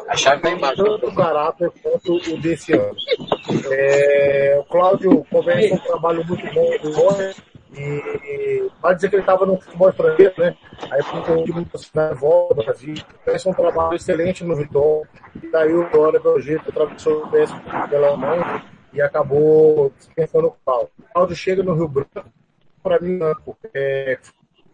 A 0.09 0.17
chave 0.17 0.43
tá 0.43 0.51
embaixo. 0.51 0.85
Tanto 0.85 1.07
o 1.09 1.15
caráter 1.15 1.71
quanto 1.83 2.17
o 2.17 2.39
desse 2.39 2.73
ano. 2.73 2.97
É, 3.71 4.57
o 4.61 4.65
Cláudio 4.65 5.25
começa 5.31 5.75
um 5.75 5.79
trabalho 5.79 6.25
muito 6.27 6.55
bom 6.55 6.79
do 6.83 6.93
Roger 6.93 7.35
e 7.77 8.71
pode 8.81 8.97
dizer 8.97 9.09
que 9.11 9.17
ele 9.17 9.23
estava 9.23 9.45
no 9.45 9.61
futebol 9.61 9.91
estrangeiro, 9.91 10.35
né? 10.39 10.57
Aí 10.91 11.45
de 11.45 11.53
muita 11.53 11.79
cidade 11.79 12.19
volta 12.19 12.55
do 12.55 12.65
Brasil. 12.65 12.95
Fez 13.25 13.47
um 13.47 13.53
trabalho 13.53 13.95
excelente 13.95 14.45
no 14.45 14.57
Vitória. 14.57 15.09
E 15.43 15.51
daí 15.51 15.75
o 15.75 15.89
Dória, 15.91 16.21
pelo 16.21 16.41
jeito, 16.41 16.69
atravessou 16.69 17.25
o 17.25 17.31
péssimo 17.31 17.61
pela 17.89 18.17
mão 18.17 18.63
e 18.93 19.01
acabou 19.03 19.93
dispensando 19.97 20.49
o 20.49 20.57
Cláudio. 20.65 20.91
O 20.99 21.13
Cláudio 21.13 21.37
chega 21.37 21.63
no 21.63 21.75
Rio 21.75 21.89
Branco, 21.89 22.31
para 22.83 22.99
mim, 23.01 23.19
é, 23.75 24.19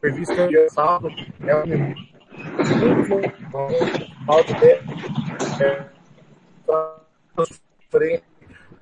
serviço 0.01 0.35
que 0.35 0.71
sábado, 0.71 1.15
é 1.41 1.57
um 1.57 1.95
bom. 3.51 3.69
Cláudio 4.27 4.57
é, 4.63 5.65
é, 5.65 5.87
frente 7.91 8.32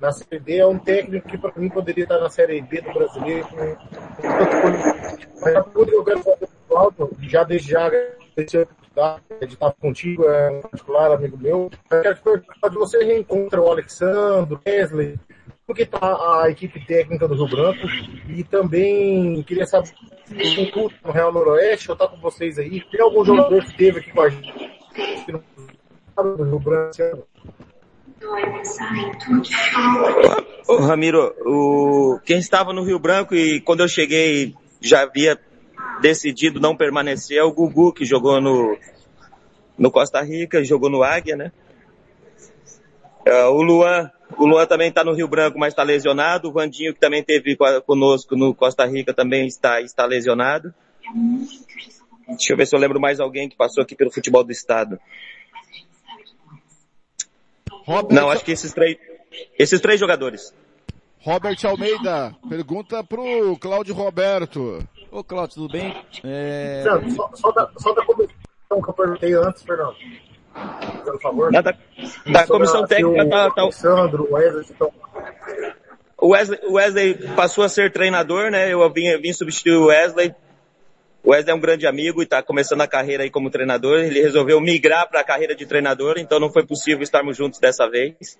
na 0.01 0.11
Série 0.11 0.39
D, 0.39 0.57
é 0.57 0.65
um 0.65 0.79
técnico 0.79 1.27
que 1.27 1.37
para 1.37 1.53
mim 1.55 1.69
poderia 1.69 2.03
estar 2.03 2.19
na 2.19 2.29
Série 2.29 2.59
B 2.61 2.81
do 2.81 2.91
brasileiro. 2.91 3.47
Mas 5.41 5.55
a 5.55 5.63
pergunta 5.63 5.91
que 5.91 5.95
eu 5.95 6.03
quero 6.03 6.23
para 6.23 6.33
o 6.33 6.47
Cláudio, 6.67 7.09
já 7.21 7.43
desde 7.43 7.71
já 7.71 7.85
agradecer 7.85 8.67
de 9.39 9.53
estar 9.53 9.71
contigo, 9.79 10.25
é 10.25 10.49
um 10.49 10.61
particular 10.61 11.11
amigo 11.11 11.37
meu. 11.37 11.69
Eu 11.91 12.01
quero 12.01 12.17
perguntar 12.17 12.69
de 12.69 12.75
você 12.75 13.03
reencontra 13.03 13.61
o 13.61 13.69
Alexandre, 13.69 14.57
Wesley, 14.65 15.19
como 15.67 15.75
que 15.75 15.83
está 15.83 16.41
a 16.41 16.49
equipe 16.49 16.83
técnica 16.85 17.27
do 17.27 17.35
Rio 17.35 17.47
Branco 17.47 17.87
e 18.27 18.43
também 18.43 19.43
queria 19.43 19.67
saber 19.67 19.87
se 20.25 20.55
tem 20.55 20.71
culto 20.71 20.95
no 21.05 21.11
Real 21.11 21.31
Noroeste, 21.31 21.89
eu 21.89 21.93
estou 21.93 22.09
com 22.09 22.17
vocês 22.17 22.57
aí. 22.57 22.81
Tem 22.89 23.01
algum 23.01 23.23
jogador 23.23 23.63
que 23.63 23.77
teve 23.77 23.99
aqui 23.99 24.11
com 24.11 24.21
a 24.21 24.29
gente 24.29 24.53
no 26.17 26.43
Rio 26.43 26.59
Branco? 26.59 27.27
Ô, 30.67 30.77
Ramiro, 30.77 31.33
o, 31.45 32.19
quem 32.25 32.37
estava 32.37 32.71
no 32.71 32.83
Rio 32.83 32.99
Branco 32.99 33.35
e 33.35 33.59
quando 33.61 33.81
eu 33.81 33.87
cheguei 33.87 34.53
já 34.79 35.01
havia 35.01 35.39
decidido 36.01 36.59
não 36.59 36.75
permanecer 36.75 37.37
é 37.37 37.43
o 37.43 37.51
Gugu, 37.51 37.93
que 37.93 38.05
jogou 38.05 38.39
no, 38.39 38.77
no 39.77 39.91
Costa 39.91 40.21
Rica, 40.21 40.63
jogou 40.63 40.89
no 40.89 41.03
Águia, 41.03 41.35
né? 41.35 41.51
É, 43.25 43.45
o 43.45 43.61
Luan, 43.61 44.09
o 44.37 44.45
Luan 44.45 44.65
também 44.65 44.89
está 44.89 45.03
no 45.03 45.13
Rio 45.13 45.27
Branco, 45.27 45.59
mas 45.59 45.73
está 45.73 45.83
lesionado. 45.83 46.49
O 46.49 46.51
Vandinho, 46.51 46.93
que 46.93 46.99
também 46.99 47.23
teve 47.23 47.55
conosco 47.85 48.35
no 48.35 48.53
Costa 48.53 48.85
Rica, 48.85 49.13
também 49.13 49.45
está, 49.45 49.81
está 49.81 50.05
lesionado. 50.05 50.73
Deixa 52.27 52.53
eu 52.53 52.57
ver 52.57 52.65
se 52.65 52.75
eu 52.75 52.79
lembro 52.79 52.99
mais 52.99 53.19
alguém 53.19 53.49
que 53.49 53.55
passou 53.55 53.83
aqui 53.83 53.95
pelo 53.95 54.11
futebol 54.11 54.43
do 54.43 54.51
estado. 54.51 54.99
Robert... 57.85 58.15
Não, 58.15 58.29
acho 58.29 58.43
que 58.43 58.51
esses 58.51 58.73
três, 58.73 58.97
esses 59.57 59.79
três 59.79 59.99
jogadores. 59.99 60.53
Robert 61.19 61.57
Almeida, 61.65 62.35
pergunta 62.49 63.03
pro 63.03 63.55
Cláudio 63.59 63.93
Roberto. 63.93 64.83
Ô 65.11 65.23
Cláudio, 65.23 65.55
tudo 65.55 65.71
bem? 65.71 66.03
É... 66.23 66.83
Só, 67.15 67.29
só, 67.35 67.51
da, 67.51 67.69
só 67.77 67.93
da 67.93 68.05
comissão 68.05 68.35
que 68.69 68.89
eu 68.89 68.93
perguntei 68.93 69.33
antes, 69.33 69.61
Fernando. 69.63 69.95
Por 71.03 71.21
favor. 71.21 71.51
Da, 71.51 71.61
da 71.61 72.47
comissão 72.47 72.85
técnica 72.85 73.29
tá, 73.29 73.51
tá... 73.51 73.71
Sandro, 73.71 74.27
Wesley, 74.31 74.65
então... 74.69 74.91
O 76.17 76.29
Wesley, 76.29 76.59
o 76.67 76.73
Wesley 76.73 77.13
passou 77.35 77.63
a 77.63 77.69
ser 77.69 77.91
treinador, 77.91 78.51
né? 78.51 78.71
Eu 78.71 78.87
vim, 78.91 79.17
vim 79.19 79.33
substituir 79.33 79.75
o 79.75 79.87
Wesley. 79.87 80.33
O 81.23 81.31
Wesley 81.31 81.51
é 81.51 81.55
um 81.55 81.59
grande 81.59 81.85
amigo 81.85 82.21
e 82.21 82.23
está 82.23 82.41
começando 82.41 82.81
a 82.81 82.87
carreira 82.87 83.23
aí 83.23 83.29
como 83.29 83.49
treinador. 83.49 83.99
Ele 83.99 84.21
resolveu 84.21 84.59
migrar 84.59 85.07
para 85.07 85.19
a 85.19 85.23
carreira 85.23 85.55
de 85.55 85.65
treinador, 85.65 86.15
então 86.17 86.39
não 86.39 86.51
foi 86.51 86.65
possível 86.65 87.03
estarmos 87.03 87.37
juntos 87.37 87.59
dessa 87.59 87.87
vez. 87.87 88.39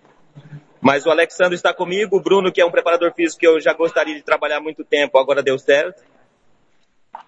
Mas 0.81 1.05
o 1.05 1.11
Alexandre 1.11 1.53
está 1.53 1.71
comigo, 1.71 2.17
o 2.17 2.21
Bruno, 2.21 2.51
que 2.51 2.59
é 2.59 2.65
um 2.65 2.71
preparador 2.71 3.13
físico 3.13 3.39
que 3.39 3.47
eu 3.47 3.59
já 3.59 3.71
gostaria 3.73 4.15
de 4.15 4.23
trabalhar 4.23 4.57
há 4.57 4.61
muito 4.61 4.83
tempo, 4.83 5.19
agora 5.19 5.43
deu 5.43 5.59
certo. 5.59 6.01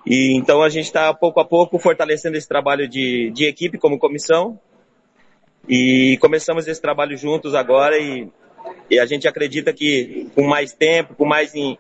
E 0.06 0.36
então 0.36 0.64
a 0.64 0.70
gente 0.70 0.86
está 0.86 1.14
pouco 1.14 1.40
a 1.40 1.46
pouco 1.46 1.78
fortalecendo 1.78 2.36
esse 2.36 2.48
trabalho 2.48 2.88
de, 2.88 3.30
de 3.32 3.46
equipe 3.46 3.78
como 3.78 4.00
comissão. 4.00 4.60
E 5.70 6.18
começamos 6.20 6.68
esse 6.68 6.82
trabalho 6.82 7.16
juntos 7.16 7.54
agora 7.54 7.98
e, 7.98 8.28
e 8.90 9.00
a 9.00 9.06
gente 9.06 9.28
acredita 9.28 9.72
que 9.72 10.30
com 10.34 10.44
mais 10.44 10.74
tempo, 10.74 11.14
com 11.16 11.26
mais 11.26 11.54
in, 11.54 11.78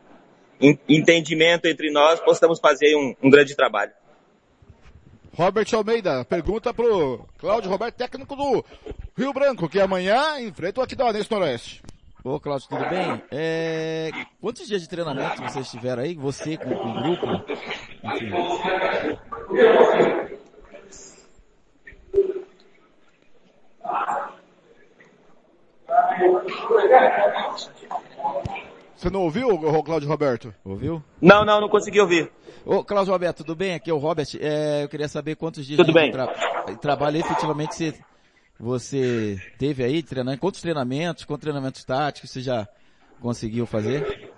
entendimento 0.88 1.66
entre 1.66 1.92
nós, 1.92 2.20
possamos 2.20 2.60
fazer 2.60 2.96
um, 2.96 3.16
um 3.22 3.30
grande 3.30 3.56
trabalho. 3.56 3.92
Robert 5.36 5.68
Almeida, 5.74 6.24
pergunta 6.26 6.74
pro 6.74 7.26
Cláudio 7.40 7.70
Roberto, 7.70 7.96
técnico 7.96 8.36
do 8.36 8.64
Rio 9.18 9.34
Branco, 9.34 9.68
que 9.68 9.80
amanhã 9.80 10.40
enfrenta 10.40 10.80
o 10.80 10.84
Aquidauanense 10.84 11.32
Noroeste. 11.32 11.82
Ô, 12.24 12.40
Cláudio, 12.40 12.70
tudo 12.70 12.88
bem? 12.88 13.22
É... 13.32 14.12
Quantos 14.40 14.68
dias 14.68 14.82
de 14.82 14.88
treinamento 14.88 15.42
vocês 15.42 15.70
tiveram 15.70 16.04
aí? 16.04 16.16
Você 16.16 16.56
com, 16.56 16.70
com 16.70 16.90
o 16.90 17.04
grupo? 17.04 17.26
Enfim. 18.04 18.32
Você 29.04 29.10
não 29.10 29.24
ouviu, 29.24 29.50
o 29.50 29.84
Cláudio 29.84 30.08
Roberto? 30.08 30.56
Ouviu? 30.64 31.04
Não, 31.22 31.44
não, 31.44 31.60
não 31.60 31.68
consegui 31.68 32.00
ouvir. 32.00 32.32
Ô, 32.66 32.86
Cláudio 32.86 33.12
Roberto, 33.12 33.40
tudo 33.40 33.54
bem? 33.54 33.74
Aqui 33.74 33.92
é 33.92 33.94
o 33.94 33.98
Robert. 33.98 34.28
É, 34.40 34.86
eu 34.86 34.88
queria 34.88 35.10
saber 35.10 35.36
quantos 35.36 35.66
dias 35.66 35.76
tudo 35.76 35.88
de 35.88 35.94
bem. 35.94 36.10
Tra 36.10 36.26
trabalho 36.80 37.18
efetivamente 37.18 37.76
você, 37.76 37.94
você 38.58 39.42
teve 39.60 39.84
aí, 39.84 40.02
treinando. 40.02 40.38
Quantos 40.38 40.62
treinamentos, 40.62 41.26
quantos 41.26 41.42
treinamentos 41.42 41.84
táticos 41.84 42.32
você 42.32 42.40
já 42.40 42.66
conseguiu 43.22 43.66
fazer? 43.66 44.32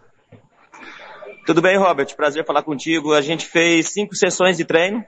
Tudo 1.46 1.62
bem, 1.62 1.78
Robert? 1.78 2.16
Prazer 2.16 2.44
falar 2.44 2.64
contigo. 2.64 3.14
A 3.14 3.22
gente 3.22 3.46
fez 3.46 3.90
cinco 3.90 4.16
sessões 4.16 4.58
de 4.58 4.66
treino. 4.66 5.06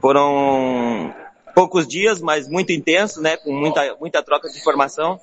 Foram 0.00 1.14
poucos 1.54 1.86
dias, 1.86 2.22
mas 2.22 2.48
muito 2.48 2.72
intensos, 2.72 3.22
né? 3.22 3.36
Com 3.36 3.52
muita, 3.52 3.94
muita 4.00 4.22
troca 4.22 4.48
de 4.48 4.56
informação. 4.56 5.20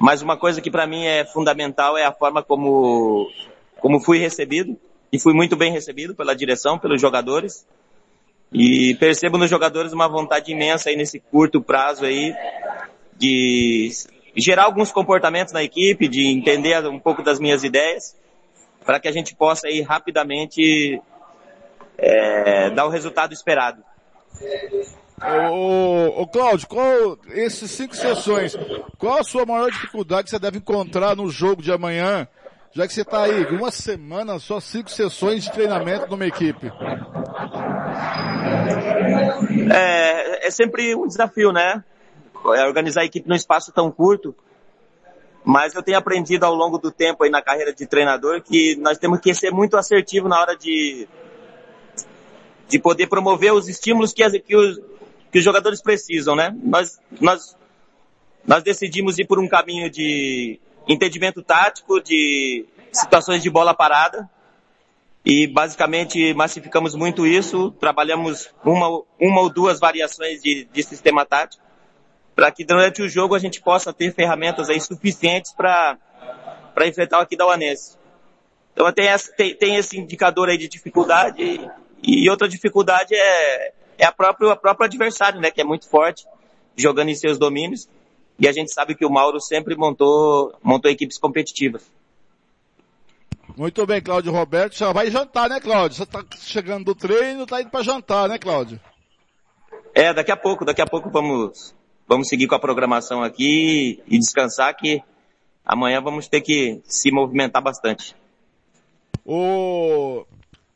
Mas 0.00 0.22
uma 0.22 0.36
coisa 0.36 0.60
que 0.60 0.70
para 0.70 0.86
mim 0.86 1.04
é 1.04 1.24
fundamental 1.24 1.96
é 1.96 2.04
a 2.04 2.12
forma 2.12 2.42
como, 2.42 3.30
como 3.80 4.00
fui 4.00 4.18
recebido. 4.18 4.78
E 5.12 5.18
fui 5.18 5.32
muito 5.32 5.56
bem 5.56 5.72
recebido 5.72 6.14
pela 6.14 6.34
direção, 6.34 6.78
pelos 6.78 7.00
jogadores. 7.00 7.66
E 8.52 8.94
percebo 8.96 9.38
nos 9.38 9.50
jogadores 9.50 9.92
uma 9.92 10.08
vontade 10.08 10.52
imensa 10.52 10.90
aí 10.90 10.96
nesse 10.96 11.18
curto 11.18 11.60
prazo 11.62 12.04
aí 12.04 12.34
de 13.18 13.90
gerar 14.36 14.64
alguns 14.64 14.92
comportamentos 14.92 15.52
na 15.52 15.62
equipe, 15.62 16.08
de 16.08 16.26
entender 16.26 16.86
um 16.86 16.98
pouco 16.98 17.22
das 17.22 17.40
minhas 17.40 17.64
ideias, 17.64 18.14
para 18.84 19.00
que 19.00 19.08
a 19.08 19.12
gente 19.12 19.34
possa 19.34 19.66
aí 19.66 19.80
rapidamente 19.80 21.00
é, 21.96 22.70
dar 22.70 22.86
o 22.86 22.90
resultado 22.90 23.32
esperado. 23.32 23.82
Ô, 25.22 26.22
ô 26.22 26.26
Cláudio, 26.26 26.68
qual, 26.68 27.18
esses 27.30 27.70
cinco 27.70 27.96
sessões, 27.96 28.54
qual 28.98 29.18
a 29.18 29.24
sua 29.24 29.46
maior 29.46 29.70
dificuldade 29.70 30.24
que 30.24 30.30
você 30.30 30.38
deve 30.38 30.58
encontrar 30.58 31.16
no 31.16 31.30
jogo 31.30 31.62
de 31.62 31.72
amanhã, 31.72 32.28
já 32.72 32.86
que 32.86 32.92
você 32.92 33.00
está 33.00 33.22
aí 33.22 33.46
uma 33.46 33.70
semana, 33.70 34.38
só 34.38 34.60
cinco 34.60 34.90
sessões 34.90 35.44
de 35.44 35.52
treinamento 35.52 36.10
numa 36.10 36.26
equipe? 36.26 36.70
É, 39.72 40.46
é 40.46 40.50
sempre 40.50 40.94
um 40.94 41.06
desafio, 41.06 41.50
né? 41.50 41.82
É 42.54 42.66
organizar 42.66 43.00
a 43.00 43.06
equipe 43.06 43.26
num 43.26 43.34
espaço 43.34 43.72
tão 43.72 43.90
curto. 43.90 44.34
Mas 45.42 45.74
eu 45.74 45.82
tenho 45.82 45.96
aprendido 45.96 46.44
ao 46.44 46.54
longo 46.54 46.76
do 46.76 46.90
tempo 46.90 47.24
aí 47.24 47.30
na 47.30 47.40
carreira 47.40 47.72
de 47.72 47.86
treinador 47.86 48.42
que 48.42 48.76
nós 48.76 48.98
temos 48.98 49.20
que 49.20 49.32
ser 49.32 49.50
muito 49.50 49.76
assertivo 49.76 50.28
na 50.28 50.40
hora 50.40 50.56
de, 50.56 51.08
de 52.68 52.78
poder 52.78 53.06
promover 53.06 53.52
os 53.52 53.68
estímulos 53.68 54.12
que, 54.12 54.22
as, 54.22 54.32
que, 54.32 54.56
os, 54.56 54.78
que 55.30 55.38
os 55.38 55.44
jogadores 55.44 55.82
precisam, 55.82 56.34
né? 56.34 56.54
Nós, 56.62 57.00
nós, 57.20 57.56
nós 58.46 58.62
decidimos 58.62 59.18
ir 59.18 59.26
por 59.26 59.38
um 59.38 59.48
caminho 59.48 59.90
de 59.90 60.58
entendimento 60.88 61.42
tático, 61.42 62.00
de 62.00 62.64
situações 62.92 63.42
de 63.42 63.50
bola 63.50 63.74
parada, 63.74 64.28
e 65.24 65.46
basicamente 65.48 66.32
massificamos 66.34 66.94
muito 66.94 67.26
isso, 67.26 67.72
trabalhamos 67.72 68.48
uma, 68.64 69.02
uma 69.20 69.40
ou 69.40 69.50
duas 69.50 69.80
variações 69.80 70.40
de, 70.40 70.68
de 70.72 70.82
sistema 70.84 71.24
tático, 71.24 71.64
para 72.34 72.52
que 72.52 72.64
durante 72.64 73.02
o 73.02 73.08
jogo 73.08 73.34
a 73.34 73.38
gente 73.38 73.60
possa 73.60 73.92
ter 73.92 74.14
ferramentas 74.14 74.70
aí 74.70 74.80
suficientes 74.80 75.52
para 75.52 75.98
enfrentar 76.86 77.18
o 77.18 77.22
Aquidauanense. 77.22 77.96
Então 78.72 78.92
tem, 78.92 79.08
essa, 79.08 79.32
tem, 79.32 79.54
tem 79.54 79.76
esse 79.76 79.98
indicador 79.98 80.48
aí 80.48 80.58
de 80.58 80.68
dificuldade 80.68 81.42
e, 81.42 81.70
e 82.04 82.30
outra 82.30 82.46
dificuldade 82.46 83.14
é, 83.14 83.72
é 83.98 84.04
a 84.04 84.12
própria, 84.12 84.52
a 84.52 84.56
própria 84.56 84.86
adversário, 84.86 85.40
né? 85.40 85.50
Que 85.50 85.60
é 85.60 85.64
muito 85.64 85.88
forte, 85.88 86.26
jogando 86.76 87.08
em 87.08 87.14
seus 87.14 87.38
domínios. 87.38 87.88
E 88.38 88.46
a 88.46 88.52
gente 88.52 88.72
sabe 88.72 88.94
que 88.94 89.06
o 89.06 89.10
Mauro 89.10 89.40
sempre 89.40 89.74
montou, 89.76 90.54
montou 90.62 90.90
equipes 90.90 91.18
competitivas. 91.18 91.90
Muito 93.56 93.86
bem, 93.86 94.02
Cláudio 94.02 94.32
Roberto. 94.32 94.76
Já 94.76 94.92
vai 94.92 95.10
jantar, 95.10 95.48
né, 95.48 95.60
Cláudio? 95.60 95.96
Você 95.96 96.06
tá 96.06 96.24
chegando 96.38 96.84
do 96.84 96.94
treino, 96.94 97.46
tá 97.46 97.60
indo 97.60 97.70
para 97.70 97.82
jantar, 97.82 98.28
né, 98.28 98.38
Cláudio? 98.38 98.78
É, 99.94 100.12
daqui 100.12 100.30
a 100.30 100.36
pouco, 100.36 100.64
daqui 100.64 100.82
a 100.82 100.86
pouco 100.86 101.08
vamos, 101.08 101.74
vamos 102.06 102.28
seguir 102.28 102.46
com 102.46 102.54
a 102.54 102.60
programação 102.60 103.22
aqui 103.22 104.02
e 104.06 104.18
descansar 104.18 104.76
que 104.76 105.02
amanhã 105.64 106.02
vamos 106.02 106.28
ter 106.28 106.42
que 106.42 106.82
se 106.84 107.10
movimentar 107.10 107.62
bastante. 107.62 108.14
O, 109.24 110.26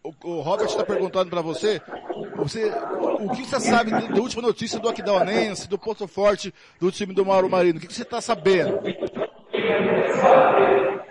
o, 0.03 0.15
o 0.25 0.41
Robert 0.41 0.67
está 0.67 0.85
perguntando 0.85 1.31
para 1.31 1.43
você, 1.43 1.81
você, 2.37 2.73
o 3.21 3.31
que 3.31 3.45
você 3.45 3.61
sabe 3.61 3.91
da 3.91 4.21
última 4.21 4.43
notícia 4.43 4.79
do 4.79 4.89
Aquidauanense, 4.89 5.69
do 5.69 5.79
Porto 5.79 6.09
Forte, 6.09 6.55
do 6.81 6.91
time 6.91 7.13
do 7.13 7.25
Mauro 7.25 7.51
Marino? 7.51 7.79
O 7.79 7.83
que 7.83 7.93
você 7.93 8.03
está 8.03 8.21
sabendo? 8.21 8.81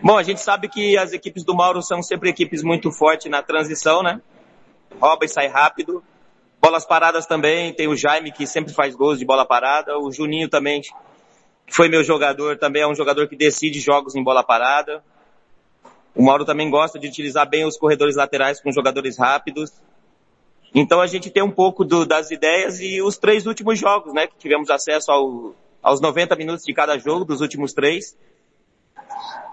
Bom, 0.02 0.18
a 0.18 0.24
gente 0.24 0.42
sabe 0.42 0.68
que 0.68 0.98
as 0.98 1.14
equipes 1.14 1.44
do 1.44 1.54
Mauro 1.54 1.82
são 1.82 2.02
sempre 2.02 2.30
equipes 2.30 2.64
muito 2.64 2.92
fortes 2.92 3.30
na 3.30 3.44
transição, 3.44 4.02
né? 4.02 4.22
Rouba 5.00 5.26
e 5.26 5.30
sai 5.30 5.48
rápido. 5.48 6.04
Bolas 6.62 6.86
paradas 6.86 7.26
também, 7.26 7.74
tem 7.74 7.88
o 7.88 7.96
Jaime 7.96 8.32
que 8.32 8.48
sempre 8.48 8.74
faz 8.74 8.96
gols 8.96 9.20
de 9.20 9.26
bola 9.26 9.46
parada, 9.46 9.98
o 9.98 10.12
Juninho 10.12 10.50
também, 10.50 10.82
que 10.82 10.92
foi 11.70 11.88
meu 11.88 12.04
jogador, 12.04 12.58
também 12.58 12.82
é 12.82 12.88
um 12.88 12.96
jogador 12.96 13.28
que 13.28 13.36
decide 13.36 13.80
jogos 13.80 14.16
em 14.16 14.24
bola 14.24 14.44
parada. 14.44 15.04
O 16.16 16.24
Mauro 16.24 16.46
também 16.46 16.70
gosta 16.70 17.00
de 17.00 17.08
utilizar 17.08 17.48
bem 17.48 17.66
os 17.66 17.78
corredores 17.78 18.16
laterais 18.16 18.62
com 18.62 18.72
jogadores 18.72 19.18
rápidos. 19.18 19.72
Então 20.74 21.02
a 21.02 21.08
gente 21.08 21.30
tem 21.30 21.44
um 21.44 21.52
pouco 21.52 21.84
do, 21.84 22.06
das 22.06 22.32
ideias 22.32 22.80
e 22.80 23.02
os 23.02 23.18
três 23.18 23.46
últimos 23.46 23.80
jogos, 23.80 24.14
né? 24.14 24.28
Que 24.28 24.38
tivemos 24.38 24.70
acesso 24.70 25.12
ao, 25.12 25.56
aos 25.82 26.02
90 26.02 26.36
minutos 26.36 26.66
de 26.66 26.74
cada 26.74 26.98
jogo, 26.98 27.26
dos 27.26 27.42
últimos 27.42 27.74
três. 27.74 28.18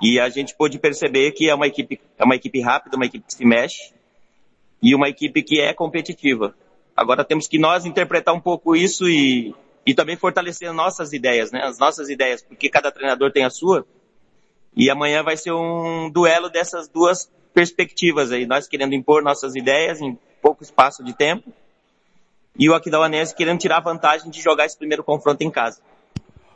E 0.00 0.20
a 0.20 0.28
gente 0.28 0.54
pôde 0.54 0.78
perceber 0.78 1.32
que 1.32 1.48
é 1.48 1.54
uma 1.54 1.66
equipe, 1.66 2.00
é 2.18 2.24
uma 2.24 2.36
equipe 2.36 2.60
rápida, 2.60 2.96
uma 2.96 3.06
equipe 3.06 3.24
que 3.26 3.34
se 3.34 3.44
mexe 3.44 3.94
e 4.82 4.94
uma 4.94 5.08
equipe 5.08 5.42
que 5.42 5.60
é 5.60 5.72
competitiva. 5.72 6.54
Agora 6.94 7.24
temos 7.24 7.46
que 7.46 7.58
nós 7.58 7.84
interpretar 7.84 8.34
um 8.34 8.40
pouco 8.40 8.76
isso 8.76 9.08
e, 9.08 9.54
e 9.84 9.94
também 9.94 10.16
fortalecer 10.16 10.72
nossas 10.72 11.12
ideias, 11.12 11.50
né? 11.50 11.62
As 11.62 11.78
nossas 11.78 12.08
ideias, 12.08 12.42
porque 12.42 12.68
cada 12.68 12.90
treinador 12.90 13.32
tem 13.32 13.44
a 13.44 13.50
sua. 13.50 13.86
E 14.76 14.90
amanhã 14.90 15.22
vai 15.22 15.36
ser 15.36 15.52
um 15.52 16.10
duelo 16.10 16.50
dessas 16.50 16.86
duas 16.86 17.30
perspectivas 17.54 18.30
aí. 18.30 18.44
Nós 18.46 18.68
querendo 18.68 18.94
impor 18.94 19.22
nossas 19.22 19.54
ideias 19.54 20.00
em 20.00 20.18
pouco 20.42 20.62
espaço 20.62 21.02
de 21.02 21.14
tempo. 21.14 21.50
E 22.58 22.68
o 22.68 22.74
Aquidauanense 22.74 23.34
querendo 23.34 23.58
tirar 23.58 23.80
vantagem 23.80 24.30
de 24.30 24.42
jogar 24.42 24.66
esse 24.66 24.76
primeiro 24.76 25.02
confronto 25.02 25.42
em 25.42 25.50
casa. 25.50 25.80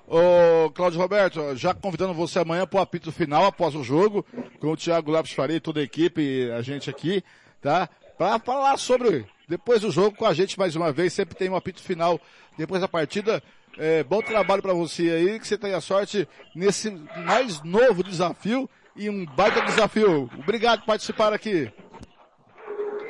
Ô, 0.07 0.71
Cláudio 0.73 1.01
Roberto, 1.01 1.57
já 1.57 1.73
convidando 1.73 2.13
você 2.13 2.41
amanhã 2.41 2.67
para 2.67 2.81
o 2.81 2.83
apito 2.83 3.13
final 3.13 3.47
após 3.47 3.75
o 3.75 3.85
jogo, 3.85 4.27
com 4.59 4.73
o 4.73 4.77
Thiago 4.77 5.11
Lopes 5.11 5.33
Faria 5.33 5.57
e 5.57 5.61
toda 5.61 5.81
a 5.81 5.85
equipe, 5.85 6.51
a 6.51 6.61
gente 6.63 6.91
aqui, 6.91 7.23
tá? 7.63 7.89
Para 8.19 8.39
falar 8.41 8.77
sobre, 8.77 9.25
depois 9.49 9.83
do 9.83 9.91
jogo 9.91 10.17
com 10.17 10.27
a 10.27 10.35
gente 10.35 10.59
mais 10.59 10.75
uma 10.75 10.91
vez, 10.91 11.13
sempre 11.13 11.37
tem 11.37 11.49
um 11.49 11.55
apito 11.55 11.81
final 11.81 12.21
depois 12.59 12.81
da 12.81 12.89
partida. 12.89 13.43
É, 13.79 14.03
bom 14.03 14.21
trabalho 14.21 14.63
para 14.63 14.75
você 14.75 15.11
aí, 15.11 15.39
que 15.41 15.47
você 15.47 15.57
tenha 15.57 15.81
sorte 15.81 16.29
nesse 16.55 16.91
mais 17.25 17.63
novo 17.63 18.03
desafio 18.03 18.69
e 18.97 19.09
um 19.09 19.25
baita 19.25 19.63
desafio. 19.63 20.29
Obrigado 20.39 20.81
por 20.81 20.87
participar 20.87 21.33
aqui. 21.33 21.71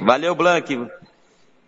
Valeu, 0.00 0.34
Blank. 0.34 0.86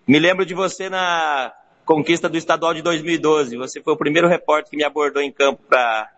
Me 0.06 0.18
lembro 0.18 0.44
de 0.44 0.54
você 0.54 0.88
na 0.88 1.52
conquista 1.84 2.28
do 2.28 2.36
estadual 2.36 2.74
de 2.74 2.82
2012. 2.82 3.56
Você 3.56 3.82
foi 3.82 3.94
o 3.94 3.96
primeiro 3.96 4.28
repórter 4.28 4.70
que 4.70 4.76
me 4.76 4.84
abordou 4.84 5.22
em 5.22 5.32
campo 5.32 5.62
para 5.68 6.10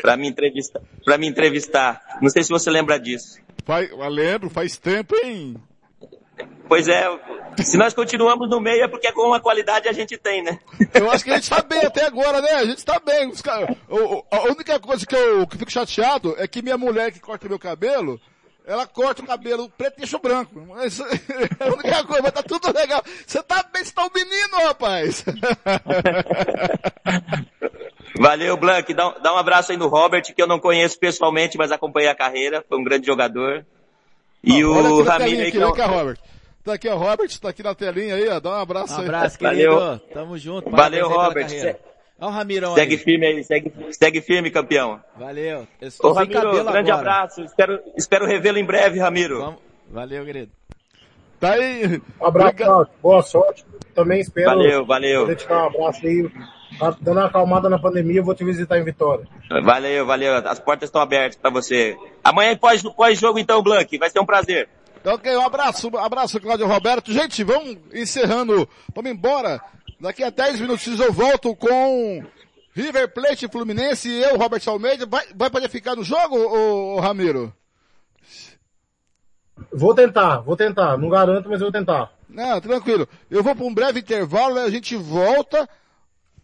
para 0.00 0.16
me 0.16 0.28
entrevistar, 0.28 0.80
para 1.04 1.16
me 1.16 1.28
entrevistar. 1.28 2.18
Não 2.20 2.28
sei 2.28 2.42
se 2.42 2.50
você 2.50 2.68
lembra 2.70 2.98
disso. 2.98 3.40
Faz, 3.64 3.88
lembro, 4.10 4.50
faz 4.50 4.76
tempo, 4.76 5.14
hein? 5.16 5.56
Pois 6.68 6.88
é, 6.88 7.04
se 7.62 7.76
nós 7.76 7.92
continuamos 7.92 8.48
no 8.48 8.60
meio 8.60 8.82
é 8.82 8.88
porque 8.88 9.06
é 9.06 9.12
com 9.12 9.34
a 9.34 9.40
qualidade 9.40 9.88
a 9.88 9.92
gente 9.92 10.16
tem, 10.16 10.42
né? 10.42 10.58
Eu 10.94 11.10
acho 11.10 11.22
que 11.22 11.30
a 11.30 11.34
gente 11.34 11.50
tá 11.50 11.62
bem 11.62 11.84
até 11.84 12.06
agora, 12.06 12.40
né? 12.40 12.52
A 12.52 12.64
gente 12.64 12.82
tá 12.84 12.98
bem. 12.98 13.28
Os 13.28 13.42
cara, 13.42 13.76
a 14.30 14.42
única 14.44 14.80
coisa 14.80 15.06
que 15.06 15.14
eu 15.14 15.46
que 15.46 15.58
fico 15.58 15.70
chateado 15.70 16.34
é 16.38 16.48
que 16.48 16.62
minha 16.62 16.78
mulher 16.78 17.12
que 17.12 17.20
corta 17.20 17.46
meu 17.46 17.58
cabelo, 17.58 18.18
ela 18.64 18.86
corta 18.86 19.22
o 19.22 19.26
cabelo 19.26 19.68
preto 19.68 19.96
e 19.96 20.00
deixa 20.00 20.16
o 20.16 20.20
branco. 20.20 20.64
Mas, 20.68 21.00
é 21.04 21.04
a 21.60 21.66
única 21.66 22.04
coisa, 22.04 22.22
mas 22.22 22.32
tá 22.32 22.42
tudo 22.42 22.72
legal. 22.72 23.02
Você 23.26 23.42
tá 23.42 23.62
bem, 23.72 23.84
você 23.84 23.92
tá 23.92 24.06
um 24.06 24.10
menino, 24.14 24.56
rapaz. 24.66 25.24
Valeu, 28.18 28.56
Blank. 28.56 28.94
Dá, 28.94 29.10
dá 29.18 29.34
um 29.34 29.38
abraço 29.38 29.72
aí 29.72 29.78
no 29.78 29.88
Robert, 29.88 30.22
que 30.22 30.40
eu 30.40 30.46
não 30.46 30.60
conheço 30.60 30.96
pessoalmente, 30.98 31.58
mas 31.58 31.72
acompanhei 31.72 32.08
a 32.08 32.14
carreira. 32.14 32.64
Foi 32.68 32.78
um 32.78 32.84
grande 32.84 33.06
jogador. 33.06 33.66
E 34.42 34.64
o 34.64 35.02
Ramiro 35.02 35.42
aí 35.42 35.52
que... 35.52 35.62
Aqui, 35.62 35.82
Robert. 35.82 36.18
Tá 36.64 36.74
aqui 36.74 36.88
o 36.88 36.96
Robert, 36.96 37.40
tá 37.40 37.48
aqui 37.48 37.62
na 37.62 37.74
telinha 37.74 38.14
aí, 38.14 38.28
ó. 38.28 38.38
Dá 38.38 38.50
um 38.50 38.54
abraço 38.54 38.94
um 38.94 38.98
aí. 38.98 39.04
abraço, 39.04 39.38
querido. 39.38 39.74
Valeu. 39.74 39.98
Tamo 40.12 40.38
junto. 40.38 40.70
Valeu, 40.70 41.08
Robert. 41.08 41.48
Olha 41.50 41.78
o 42.28 42.30
Ramirão 42.30 42.74
segue 42.74 42.94
aí. 42.94 43.00
firme 43.00 43.26
aí, 43.26 43.42
segue, 43.42 43.72
segue 43.90 44.20
firme, 44.20 44.48
campeão. 44.50 45.00
Valeu. 45.16 45.66
Ô, 46.00 46.12
Ramiro, 46.12 46.40
grande 46.64 46.90
agora. 46.92 47.10
abraço. 47.10 47.42
Espero, 47.42 47.80
espero 47.96 48.26
revê-lo 48.26 48.58
em 48.58 48.64
breve, 48.64 49.00
Ramiro. 49.00 49.40
Vamos. 49.40 49.60
Valeu, 49.90 50.24
querido. 50.24 50.52
Tá 51.42 51.54
aí. 51.54 52.00
Um 52.20 52.26
abraço, 52.26 52.54
Cláudio. 52.54 52.92
Boa 53.02 53.20
sorte. 53.20 53.64
Também 53.96 54.20
espero. 54.20 54.50
Valeu, 54.50 54.86
valeu. 54.86 55.20
Poder 55.22 55.34
te 55.34 55.48
dar 55.48 55.64
um 55.64 55.66
abraço 55.66 56.06
aí. 56.06 56.30
Tá 56.78 56.96
dando 57.00 57.18
uma 57.18 57.26
acalmada 57.26 57.68
na 57.68 57.80
pandemia, 57.80 58.20
eu 58.20 58.24
vou 58.24 58.32
te 58.32 58.44
visitar 58.44 58.78
em 58.78 58.84
Vitória. 58.84 59.26
Valeu, 59.64 60.06
valeu. 60.06 60.36
As 60.36 60.60
portas 60.60 60.88
estão 60.88 61.02
abertas 61.02 61.34
para 61.34 61.50
você. 61.50 61.96
Amanhã 62.22 62.56
pós, 62.56 62.80
pós-jogo 62.80 63.40
então, 63.40 63.60
Blank. 63.60 63.98
Vai 63.98 64.08
ser 64.08 64.20
um 64.20 64.24
prazer. 64.24 64.68
Ok, 65.04 65.36
um 65.36 65.44
abraço, 65.44 65.90
um 65.92 65.98
abraço, 65.98 66.40
Cláudio 66.40 66.68
Roberto. 66.68 67.12
Gente, 67.12 67.42
vamos 67.42 67.76
encerrando. 67.92 68.68
Vamos 68.94 69.10
embora. 69.10 69.60
Daqui 70.00 70.22
a 70.22 70.30
10 70.30 70.60
minutos 70.60 71.00
eu 71.00 71.12
volto 71.12 71.56
com 71.56 72.22
River 72.72 73.12
Plate 73.12 73.48
Fluminense 73.48 74.08
e 74.08 74.22
eu, 74.22 74.38
Robert 74.38 74.62
Almeida. 74.68 75.06
Vai, 75.06 75.26
vai 75.34 75.50
poder 75.50 75.68
ficar 75.68 75.96
no 75.96 76.04
jogo, 76.04 76.36
ô, 76.36 76.94
ô, 76.94 77.00
Ramiro? 77.00 77.52
Vou 79.72 79.94
tentar, 79.94 80.40
vou 80.40 80.56
tentar. 80.56 80.96
Não 80.98 81.08
garanto, 81.08 81.48
mas 81.48 81.60
eu 81.60 81.66
vou 81.66 81.72
tentar. 81.72 82.12
Não, 82.28 82.60
tranquilo. 82.60 83.08
Eu 83.30 83.42
vou 83.42 83.54
para 83.54 83.64
um 83.64 83.74
breve 83.74 84.00
intervalo 84.00 84.58
e 84.58 84.62
a 84.62 84.70
gente 84.70 84.96
volta 84.96 85.68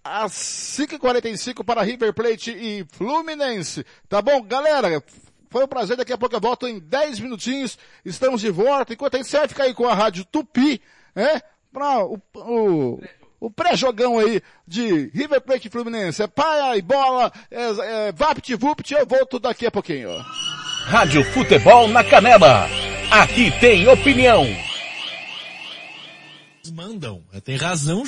às 0.02 0.32
5h45 0.32 1.64
para 1.64 1.82
River 1.82 2.12
Plate 2.12 2.50
e 2.50 2.86
Fluminense. 2.92 3.84
Tá 4.08 4.22
bom, 4.22 4.42
galera? 4.42 5.02
Foi 5.50 5.64
um 5.64 5.68
prazer, 5.68 5.96
daqui 5.96 6.12
a 6.12 6.18
pouco 6.18 6.34
eu 6.34 6.40
volto 6.40 6.66
em 6.66 6.78
10 6.78 7.20
minutinhos. 7.20 7.78
Estamos 8.04 8.40
de 8.40 8.50
volta. 8.50 8.92
Enquanto 8.92 9.16
aí, 9.16 9.24
você 9.24 9.38
vai 9.38 9.48
ficar 9.48 9.64
aí 9.64 9.74
com 9.74 9.86
a 9.86 9.94
Rádio 9.94 10.24
Tupi, 10.24 10.80
né? 11.14 11.40
Pra 11.72 12.04
o, 12.04 12.20
o, 12.34 13.00
o 13.40 13.50
pré-jogão 13.50 14.18
aí 14.18 14.42
de 14.66 15.10
River 15.14 15.40
Plate 15.40 15.68
e 15.68 15.70
Fluminense. 15.70 16.22
É 16.22 16.26
paia 16.26 16.76
e 16.76 16.82
bola, 16.82 17.32
é, 17.50 18.08
é 18.08 18.12
vapt-vupt, 18.12 18.92
eu 18.92 19.06
volto 19.06 19.38
daqui 19.38 19.66
a 19.66 19.70
pouquinho. 19.70 20.10
Rádio 20.86 21.24
Futebol 21.32 21.88
na 21.88 22.02
Canela. 22.04 22.87
Aqui 23.10 23.50
tem 23.58 23.88
opinião. 23.88 24.46
Mandam, 26.72 27.22
tem 27.42 27.56
razão. 27.56 28.02